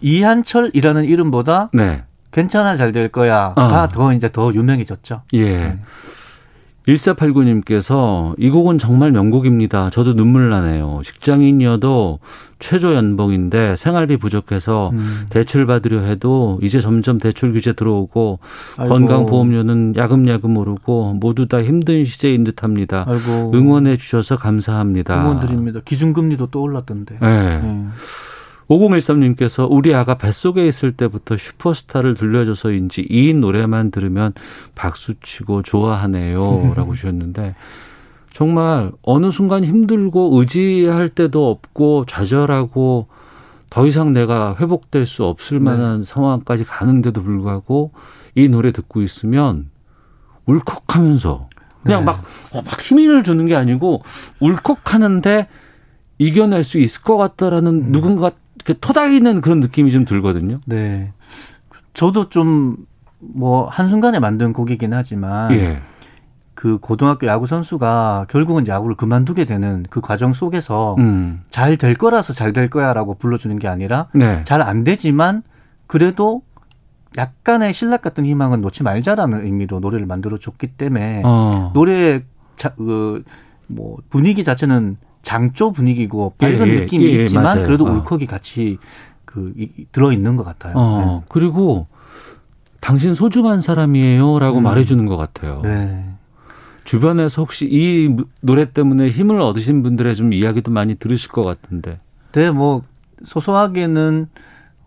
[0.00, 2.04] 이한철이라는 이름보다 네.
[2.30, 3.88] 괜찮아 잘 될 거야가 어.
[3.88, 5.22] 더 이제 더 유명해졌죠.
[5.34, 5.44] 예.
[5.44, 5.78] 네.
[6.88, 9.90] 1489님께서 이 곡은 정말 명곡입니다.
[9.90, 11.00] 저도 눈물 나네요.
[11.04, 12.18] 직장인이어도
[12.58, 15.26] 최저 연봉인데 생활비 부족해서 음.
[15.30, 18.38] 대출 받으려 해도 이제 점점 대출 규제 들어오고
[18.76, 18.94] 아이고.
[18.94, 23.04] 건강보험료는 야금야금 오르고 모두 다 힘든 시제인 듯합니다.
[23.08, 23.50] 아이고.
[23.54, 25.20] 응원해 주셔서 감사합니다.
[25.22, 25.80] 응원 드립니다.
[25.84, 27.18] 기준금리도 또 올랐던데.
[27.20, 27.60] 네.
[27.60, 27.86] 네.
[28.68, 34.32] 5013님께서 우리 아가 뱃속에 있을 때부터 슈퍼스타를 들려줘서인지 이 노래만 들으면
[34.74, 36.72] 박수치고 좋아하네요.
[36.76, 37.54] 라고 주셨는데
[38.32, 43.08] 정말 어느 순간 힘들고 의지할 때도 없고 좌절하고
[43.68, 45.64] 더 이상 내가 회복될 수 없을 네.
[45.64, 46.04] 만한 네.
[46.04, 47.90] 상황까지 가는데도 불구하고
[48.34, 49.70] 이 노래 듣고 있으면
[50.46, 51.48] 울컥하면서
[51.82, 52.04] 그냥 네.
[52.04, 54.02] 막, 어, 막 힘을 주는 게 아니고
[54.40, 55.48] 울컥하는데
[56.18, 57.92] 이겨낼 수 있을 것 같다라는 음.
[57.92, 58.30] 누군가
[58.64, 60.58] 토닥이는 그런 느낌이 좀 들거든요.
[60.66, 61.12] 네.
[61.94, 62.76] 저도 좀
[63.22, 65.78] 뭐 한순간에 만든 곡이긴 하지만 예.
[66.54, 71.42] 그 고등학교 야구 선수가 결국은 야구를 그만두게 되는 그 과정 속에서 음.
[71.50, 74.42] 잘될 거라서 잘 될 거야라고 불러주는 게 아니라 네.
[74.44, 75.42] 잘안 되지만
[75.86, 76.42] 그래도
[77.16, 81.70] 약간의 신락 같은 희망은 놓지 말자라는 의미로 노래를 만들어 줬기 때문에 어.
[81.74, 82.22] 노래
[82.76, 87.66] 그뭐 분위기 자체는 장조 분위기고 밝은 예, 예, 느낌이 예, 있지만 맞아요.
[87.66, 87.92] 그래도 어.
[87.92, 88.78] 울컥이 같이
[89.24, 90.74] 그 이, 들어 있는 것 같아요.
[90.76, 91.26] 어, 네.
[91.28, 91.86] 그리고
[92.80, 94.62] 당신 소중한 사람이에요라고 음.
[94.64, 95.60] 말해주는 것 같아요.
[95.62, 96.04] 네.
[96.84, 102.00] 주변에서 혹시 이 노래 때문에 힘을 얻으신 분들의 좀 이야기도 많이 들으실 것 같은데.
[102.32, 102.82] 네, 뭐
[103.24, 104.26] 소소하게는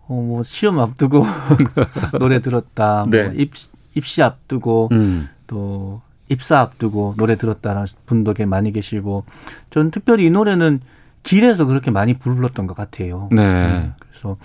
[0.08, 1.24] 어, 뭐 시험 앞두고
[2.20, 3.06] 노래 들었다.
[3.08, 3.24] 뭐 네.
[3.24, 3.52] 뭐 입,
[3.94, 5.28] 입시 앞두고 음.
[5.46, 9.24] 또 입사 앞두고 노래 들었다는 분도 많이 계시고
[9.70, 10.80] 저는 특별히 이 노래는
[11.22, 13.28] 길에서 그렇게 많이 불렀던 것 같아요.
[13.32, 13.42] 네.
[13.42, 13.92] 네.
[13.98, 14.36] 그래서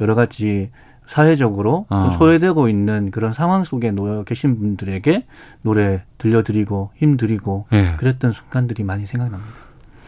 [0.00, 0.70] 여러 가지
[1.06, 2.14] 사회적으로 어.
[2.18, 5.24] 소외되고 있는 그런 상황 속에 놓여 계신 분들에게
[5.62, 7.96] 노래 들려드리고 힘드리고 네.
[7.96, 9.52] 그랬던 순간들이 많이 생각납니다.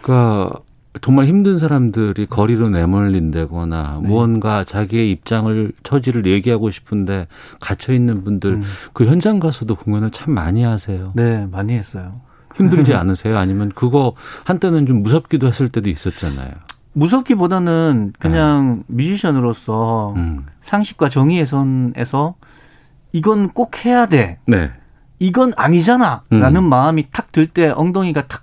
[0.03, 0.61] 그러니까
[1.01, 4.09] 정말 힘든 사람들이 거리로 내몰린다거나 네.
[4.09, 7.28] 무언가 자기의 입장을 처지를 얘기하고 싶은데
[7.61, 8.64] 갇혀 있는 분들 음.
[8.93, 11.12] 그 현장 가서도 공연을 참 많이 하세요.
[11.14, 12.20] 네, 많이 했어요.
[12.57, 13.38] 힘들지 않으세요?
[13.38, 14.14] 아니면 그거
[14.45, 16.51] 한때는 좀 무섭기도 했을 때도 있었잖아요.
[16.93, 18.95] 무섭기보다는 그냥 네.
[19.05, 20.45] 뮤지션으로서 음.
[20.61, 22.34] 상식과 정의의 선에서
[23.12, 24.38] 이건 꼭 해야 돼.
[24.47, 24.72] 네.
[25.20, 26.22] 이건 아니잖아.
[26.30, 26.68] 라는 음.
[26.68, 28.43] 마음이 탁 들 때 엉덩이가 탁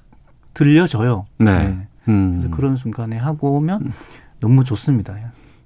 [0.53, 1.25] 들려져요.
[1.39, 1.87] 네.
[2.07, 2.13] 네.
[2.13, 2.39] 음.
[2.39, 3.91] 그래서 그런 순간에 하고 오면 음.
[4.39, 5.15] 너무 좋습니다.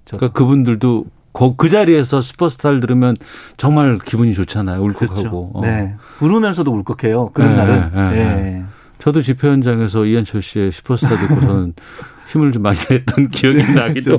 [0.06, 3.16] 그러니까 그분들도 그, 그 자리에서 슈퍼스타를 들으면
[3.58, 4.82] 정말 기분이 좋잖아요.
[4.82, 5.14] 울컥하고.
[5.14, 5.52] 그렇죠.
[5.54, 5.62] 어.
[5.62, 5.96] 네.
[6.18, 7.30] 부르면서도 울컥해요.
[7.30, 7.92] 그런 네, 날은.
[7.94, 8.36] 네, 네.
[8.36, 8.64] 네.
[9.00, 11.74] 저도 집회 현장에서 이한철 씨의 슈퍼스타 듣고서는
[12.32, 14.18] 힘을 좀 많이 냈던 기억이 나기도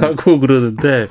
[0.00, 1.08] 하고 그러는데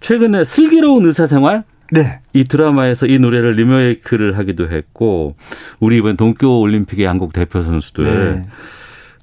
[0.00, 2.20] 최근에 슬기로운 의사생활 네.
[2.32, 5.36] 이 드라마에서 이 노래를 리메이크를 하기도 했고
[5.80, 8.48] 우리 이번 동교 올림픽의 한국 대표 선수들 네.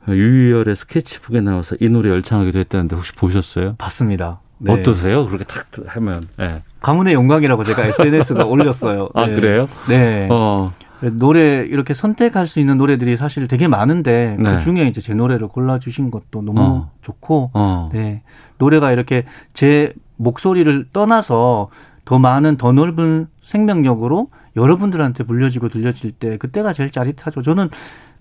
[0.08, 3.76] 유희열의 스케치북에 나와서 이 노래 열창하기도 했다는데 혹시 보셨어요?
[3.78, 4.40] 봤습니다.
[4.58, 4.74] 네.
[4.74, 5.26] 어떠세요?
[5.28, 6.24] 그렇게 딱 하면.
[6.38, 6.62] 네.
[6.82, 9.10] 가문의 영광이라고 제가 SNS에 올렸어요.
[9.14, 9.36] 아, 네.
[9.36, 9.68] 그래요?
[9.88, 10.28] 네.
[10.32, 10.72] 어.
[11.12, 14.56] 노래 이렇게 선택할 수 있는 노래들이 사실 되게 많은데 네.
[14.56, 16.92] 그 중에 이제 제 노래를 골라 주신 것도 너무 어.
[17.02, 17.90] 좋고, 어.
[17.92, 18.24] 네.
[18.58, 21.70] 노래가 이렇게 제 목소리를 떠나서
[22.06, 27.42] 더 많은 더 넓은 생명력으로 여러분들한테 불려지고 들려질 때 그때가 제일 짜릿하죠.
[27.42, 27.70] 저는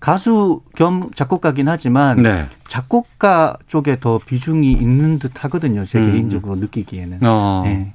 [0.03, 2.45] 가수 겸 작곡가긴 하지만 네.
[2.67, 5.85] 작곡가 쪽에 더 비중이 있는 듯 하거든요.
[5.85, 6.11] 제 음.
[6.11, 7.19] 개인적으로 느끼기에는.
[7.25, 7.61] 어.
[7.63, 7.93] 네.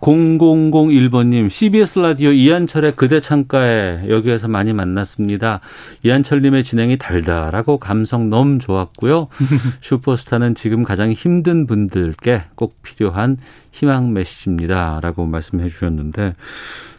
[0.00, 5.60] 0001번님, CBS 라디오 이한철의 그대 창가에 여기에서 많이 만났습니다.
[6.02, 9.28] 이한철님의 진행이 달달하고 감성 너무 좋았고요.
[9.80, 13.38] 슈퍼스타는 지금 가장 힘든 분들께 꼭 필요한
[13.72, 15.00] 희망 메시지입니다.
[15.02, 16.34] 라고 말씀해 주셨는데,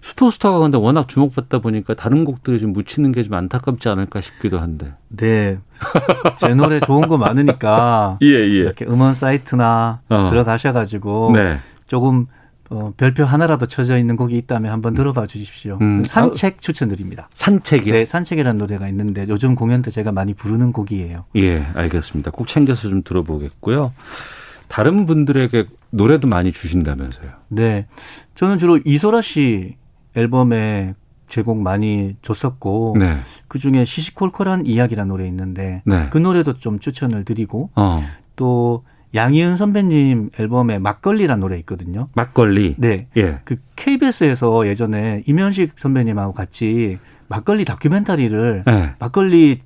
[0.01, 4.93] 슈퍼스타가 근데 워낙 주목받다 보니까 다른 곡들이 좀 묻히는 게 좀 안타깝지 않을까 싶기도 한데.
[5.09, 5.59] 네.
[6.39, 8.17] 제 노래 좋은 거 많으니까.
[8.23, 8.45] 예, 예.
[8.45, 10.25] 이렇게 음원 사이트나 어.
[10.29, 11.31] 들어가셔가지고.
[11.33, 11.57] 네.
[11.87, 12.27] 조금
[12.69, 15.77] 어, 별표 하나라도 쳐져 있는 곡이 있다면 한번 들어봐 주십시오.
[15.81, 16.03] 음.
[16.03, 17.29] 산책 추천드립니다.
[17.33, 17.93] 산책이요?
[17.93, 21.25] 네, 산책이라는 노래가 있는데 요즘 공연 때 제가 많이 부르는 곡이에요.
[21.37, 22.31] 예, 알겠습니다.
[22.31, 23.93] 꼭 챙겨서 좀 들어보겠고요.
[24.67, 27.29] 다른 분들에게 노래도 많이 주신다면서요?
[27.47, 27.87] 네.
[28.35, 29.77] 저는 주로 이소라 씨
[30.15, 30.93] 앨범에
[31.29, 33.17] 제곡 많이 줬었고 네.
[33.47, 36.07] 그 중에 시시콜콜한 이야기라는 노래 있는데 네.
[36.09, 38.01] 그 노래도 좀 추천을 드리고 어.
[38.35, 38.83] 또
[39.15, 42.09] 양희은 선배님 앨범에 막걸리란 노래 있거든요.
[42.13, 42.75] 막걸리.
[42.77, 43.07] 네.
[43.17, 43.39] 예.
[43.45, 46.97] 그 KBS에서 예전에 임현식 선배님하고 같이
[47.27, 48.91] 막걸리 다큐멘터리를 네.
[48.99, 49.59] 막걸리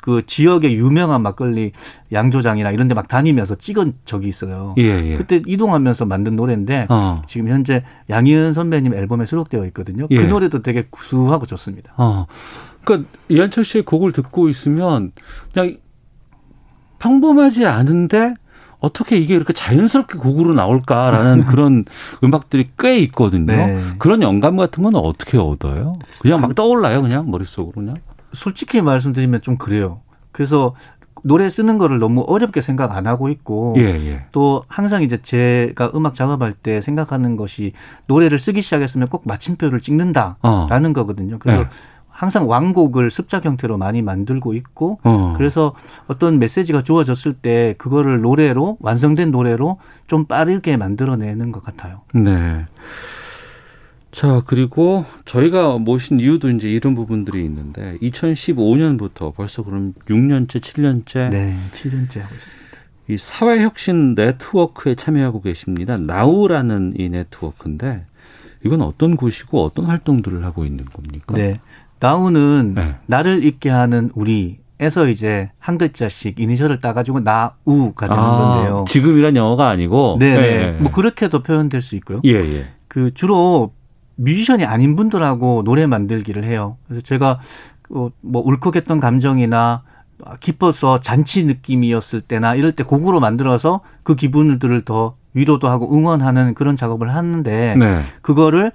[0.00, 1.72] 그 지역의 유명한 막걸리
[2.12, 4.74] 양조장이나 이런 데 막 다니면서 찍은 적이 있어요.
[4.78, 5.16] 예, 예.
[5.16, 7.16] 그때 이동하면서 만든 노래인데 어.
[7.26, 10.06] 지금 현재 양희은 선배님 앨범에 수록되어 있거든요.
[10.08, 10.18] 그 예.
[10.18, 11.92] 그 노래도 되게 구수하고 좋습니다.
[11.96, 12.22] 어.
[12.84, 15.12] 그러니까 이한철 씨의 곡을 듣고 있으면
[15.52, 15.76] 그냥
[16.98, 18.34] 평범하지 않은데
[18.78, 21.84] 어떻게 이게 이렇게 자연스럽게 곡으로 나올까라는 그런
[22.22, 23.46] 음악들이 꽤 있거든요.
[23.46, 23.78] 네.
[23.98, 25.98] 그런 영감 같은 건 어떻게 얻어요?
[26.20, 27.96] 그냥 막 떠올라요, 그냥 머릿속으로 그냥?
[28.32, 30.00] 솔직히 말씀드리면 좀 그래요.
[30.32, 30.74] 그래서
[31.22, 34.26] 노래 쓰는 거를 너무 어렵게 생각 안 하고 있고 예, 예.
[34.30, 37.72] 또 항상 이제 제가 음악 작업할 때 생각하는 것이
[38.06, 40.92] 노래를 쓰기 시작했으면 꼭 마침표를 찍는다라는 어.
[40.92, 41.38] 거거든요.
[41.40, 41.68] 그래서 예.
[42.16, 45.34] 항상 왕곡을 습작 형태로 많이 만들고 있고 어.
[45.36, 45.74] 그래서
[46.06, 52.00] 어떤 메시지가 주어졌을 때 그거를 노래로 완성된 노래로 좀 빠르게 만들어내는 것 같아요.
[52.14, 52.64] 네.
[54.12, 61.54] 자, 그리고 저희가 모신 이유도 이제 이런 부분들이 있는데 2015년부터 벌써 그럼 6년째, 7년째 네,
[61.72, 62.66] 7년째 하고 있습니다.
[63.08, 65.98] 이 사회혁신 네트워크에 참여하고 계십니다.
[65.98, 68.06] 나우라는 이 네트워크인데
[68.64, 71.34] 이건 어떤 곳이고 어떤 활동들을 하고 있는 겁니까?
[71.34, 71.54] 네.
[72.00, 72.94] 나우는 네.
[73.06, 78.84] 나를 잊게 하는 우리 에서 이제 한 글자씩 이니셜을 따가지고 나우가 되는 아, 건데요.
[78.86, 80.18] 지금이란 영어가 아니고.
[80.20, 80.40] 네네.
[80.40, 80.72] 네.
[80.72, 80.78] 네.
[80.78, 82.20] 뭐 그렇게도 표현될 수 있고요.
[82.26, 82.66] 예, 예.
[82.86, 83.72] 그 주로
[84.16, 86.76] 뮤지션이 아닌 분들하고 노래 만들기를 해요.
[86.86, 87.40] 그래서 제가
[87.88, 89.82] 어, 뭐 울컥했던 감정이나
[90.40, 96.76] 기뻐서 잔치 느낌이었을 때나 이럴 때 곡으로 만들어서 그 기분들을 더 위로도 하고 응원하는 그런
[96.76, 98.00] 작업을 하는데 네.
[98.22, 98.72] 그거를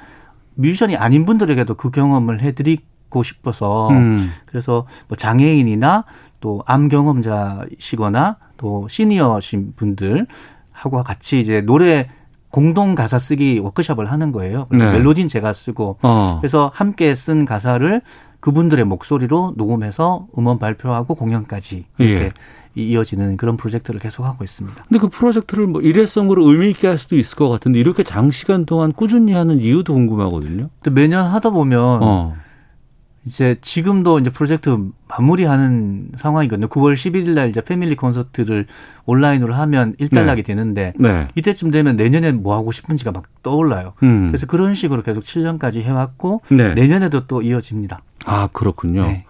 [0.55, 4.32] 뮤지션이 아닌 분들에게도 그 경험을 해드리고 싶어서 음.
[4.45, 6.05] 그래서 뭐 장애인이나
[6.39, 10.26] 또 암 경험자시거나 또 시니어신 분들
[10.72, 12.07] 하고 같이 이제 노래
[12.49, 14.66] 공동 가사 쓰기 워크숍을 하는 거예요.
[14.72, 14.78] 네.
[14.78, 16.38] 멜로디는 제가 쓰고 어.
[16.41, 18.01] 그래서 함께 쓴 가사를
[18.39, 22.32] 그분들의 목소리로 녹음해서 음원 발표하고 공연까지 이렇게 예.
[22.74, 24.84] 이어지는 그런 프로젝트를 계속 하고 있습니다.
[24.88, 28.93] 근데 그 프로젝트를 뭐 일회성으로 의미 있게 할 수도 있을 것 같은데 이렇게 장시간 동안
[28.93, 30.70] 꾸준히 하는 이유도 궁금하거든요.
[30.91, 32.34] 매년 하다 보면 어.
[33.24, 34.76] 이제 지금도 이제 프로젝트
[35.07, 36.67] 마무리하는 상황이거든요.
[36.67, 38.65] 9월 11일 날 이제 패밀리 콘서트를
[39.05, 40.47] 온라인으로 하면 일단락이 네.
[40.47, 41.28] 되는데 네.
[41.36, 43.93] 이때쯤 되면 내년에 뭐 하고 싶은지가 막 떠올라요.
[44.01, 44.28] 음.
[44.28, 46.74] 그래서 그런 식으로 계속 7년까지 해왔고 네.
[46.74, 48.01] 내년에도 또 이어집니다.
[48.26, 49.03] 아 그렇군요.
[49.03, 49.26] 네.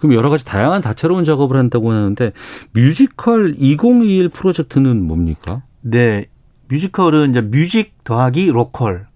[0.00, 2.32] 그럼 여러 가지 다양한 다채로운 작업을 한다고 하는데
[2.72, 5.62] 뮤지컬 2021 프로젝트는 뭡니까?
[5.82, 6.26] 네,
[6.68, 9.06] 뮤지컬은 이제 music 더하기 local.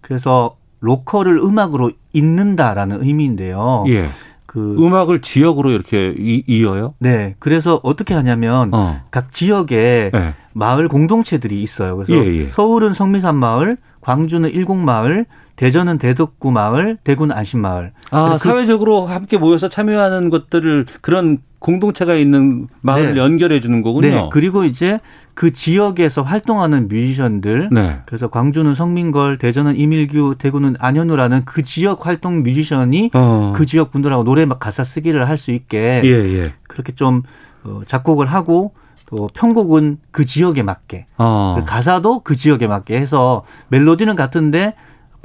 [0.00, 3.84] 그래서 local을 음악으로 잇는다라는 의미인데요.
[3.88, 4.06] 예.
[4.46, 7.34] 그 음악을 지역으로 이렇게 이, 어요 네.
[7.38, 9.02] 그래서 어떻게 하냐면 어.
[9.10, 10.34] 각 지역에 네.
[10.54, 11.96] 마을 공동체들이 있어요.
[11.96, 12.48] 그래서 예, 예.
[12.48, 15.26] 서울은 성미산 마을, 광주는 일곡 마을,
[15.56, 17.92] 대전은 대덕구 마을, 대구는 안심 마을.
[18.10, 23.20] 아, 그 사회적으로 함께 모여서 참여하는 것들을 그런 공동체가 있는 마을을 네.
[23.20, 24.08] 연결해 주는 거군요.
[24.08, 24.28] 네.
[24.32, 25.00] 그리고 이제
[25.34, 28.00] 그 지역에서 활동하는 뮤지션들 네.
[28.06, 33.52] 그래서 광주는 성민걸, 대전은 이밀규, 대구는 안현우라는 그 지역 활동 뮤지션이 어.
[33.56, 36.52] 그 지역 분들하고 노래 가사 쓰기를 할 수 있게 예, 예.
[36.66, 37.22] 그렇게 좀
[37.62, 38.72] 어, 작곡을 하고
[39.06, 41.54] 또 편곡은 그 지역에 맞게 어.
[41.58, 44.74] 그 가사도 그 지역에 맞게 해서 멜로디는 같은데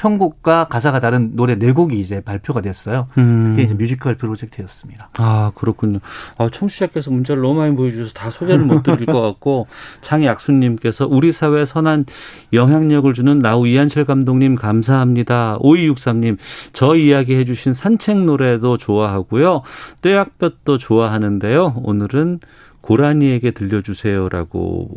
[0.04, 3.08] 편곡과 가사가 다른 노래 네 곡이 이제 발표가 됐어요.
[3.18, 3.52] 음.
[3.52, 5.10] 그게 이제 뮤지컬 프로젝트였습니다.
[5.14, 6.00] 아 그렇군요.
[6.38, 9.68] 아, 청취자께서 문자를 너무 많이 보여주셔서 다 소개를 못 드릴 것 같고
[10.02, 12.06] 창약수님께서 우리 사회에 선한
[12.52, 15.58] 영향력을 주는 나우 이한철 감독님 감사합니다.
[15.60, 16.38] 5263님
[16.74, 19.62] 저 이야기 해주신 산책 노래도 좋아하고요.
[20.02, 21.82] 떼약볕도 좋아하는데요.
[21.82, 22.40] 오늘은
[22.82, 24.90] 고라니에게 들려주세요라고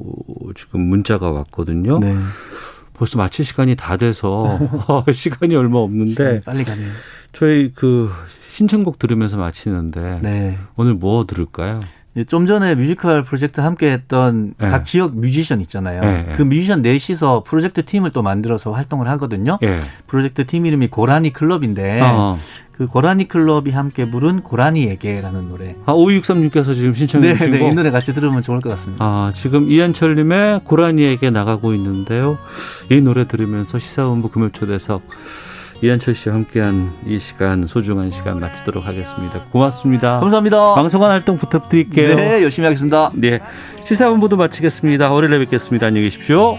[0.57, 2.01] 지금 문자가 왔거든요.
[2.01, 2.17] 네.
[2.97, 4.59] 벌써 마칠 시간이 다 돼서
[5.13, 6.91] 시간이 얼마 없는데 빨리 가네요.
[7.33, 8.11] 저희 그
[8.53, 10.59] 신청곡 들으면서 마치는데 네.
[10.77, 11.81] 오늘 뭐 들을까요?
[12.25, 14.69] 좀 전에 뮤지컬 프로젝트 함께 했던 네.
[14.69, 16.01] 각 지역 뮤지션 있잖아요.
[16.01, 16.33] 네.
[16.35, 19.59] 그 뮤지션 넷이서 프로젝트 팀을 또 만들어서 활동을 하거든요.
[19.61, 19.79] 네.
[20.07, 22.39] 프로젝트 팀 이름이 고라니 클럽인데 어.
[22.77, 25.77] 그 고라니 클럽이 함께 부른 고라니에게라는 노래.
[25.87, 29.03] 아, 5263님께서 지금 신청해 주신 네, 네, 이 노래 같이 들으면 좋을 것 같습니다.
[29.05, 32.37] 아, 지금 이한철 님의 고라니에게 나가고 있는데요.
[32.91, 35.03] 이 노래 들으면서 시사본부 금요초대석
[35.83, 39.45] 이한철 씨와 함께한 이 시간 소중한 시간 마치도록 하겠습니다.
[39.53, 40.21] 고맙습니다.
[40.21, 40.75] 감사합니다.
[40.75, 42.17] 방송한 활동 부탁드릴게요.
[42.17, 43.11] 네, 열심히 하겠습니다.
[43.15, 43.41] 네,
[43.85, 45.11] 시사본부도 마치겠습니다.
[45.11, 45.87] 월요일에 뵙겠습니다.
[45.87, 46.57] 안녕히 계십시오.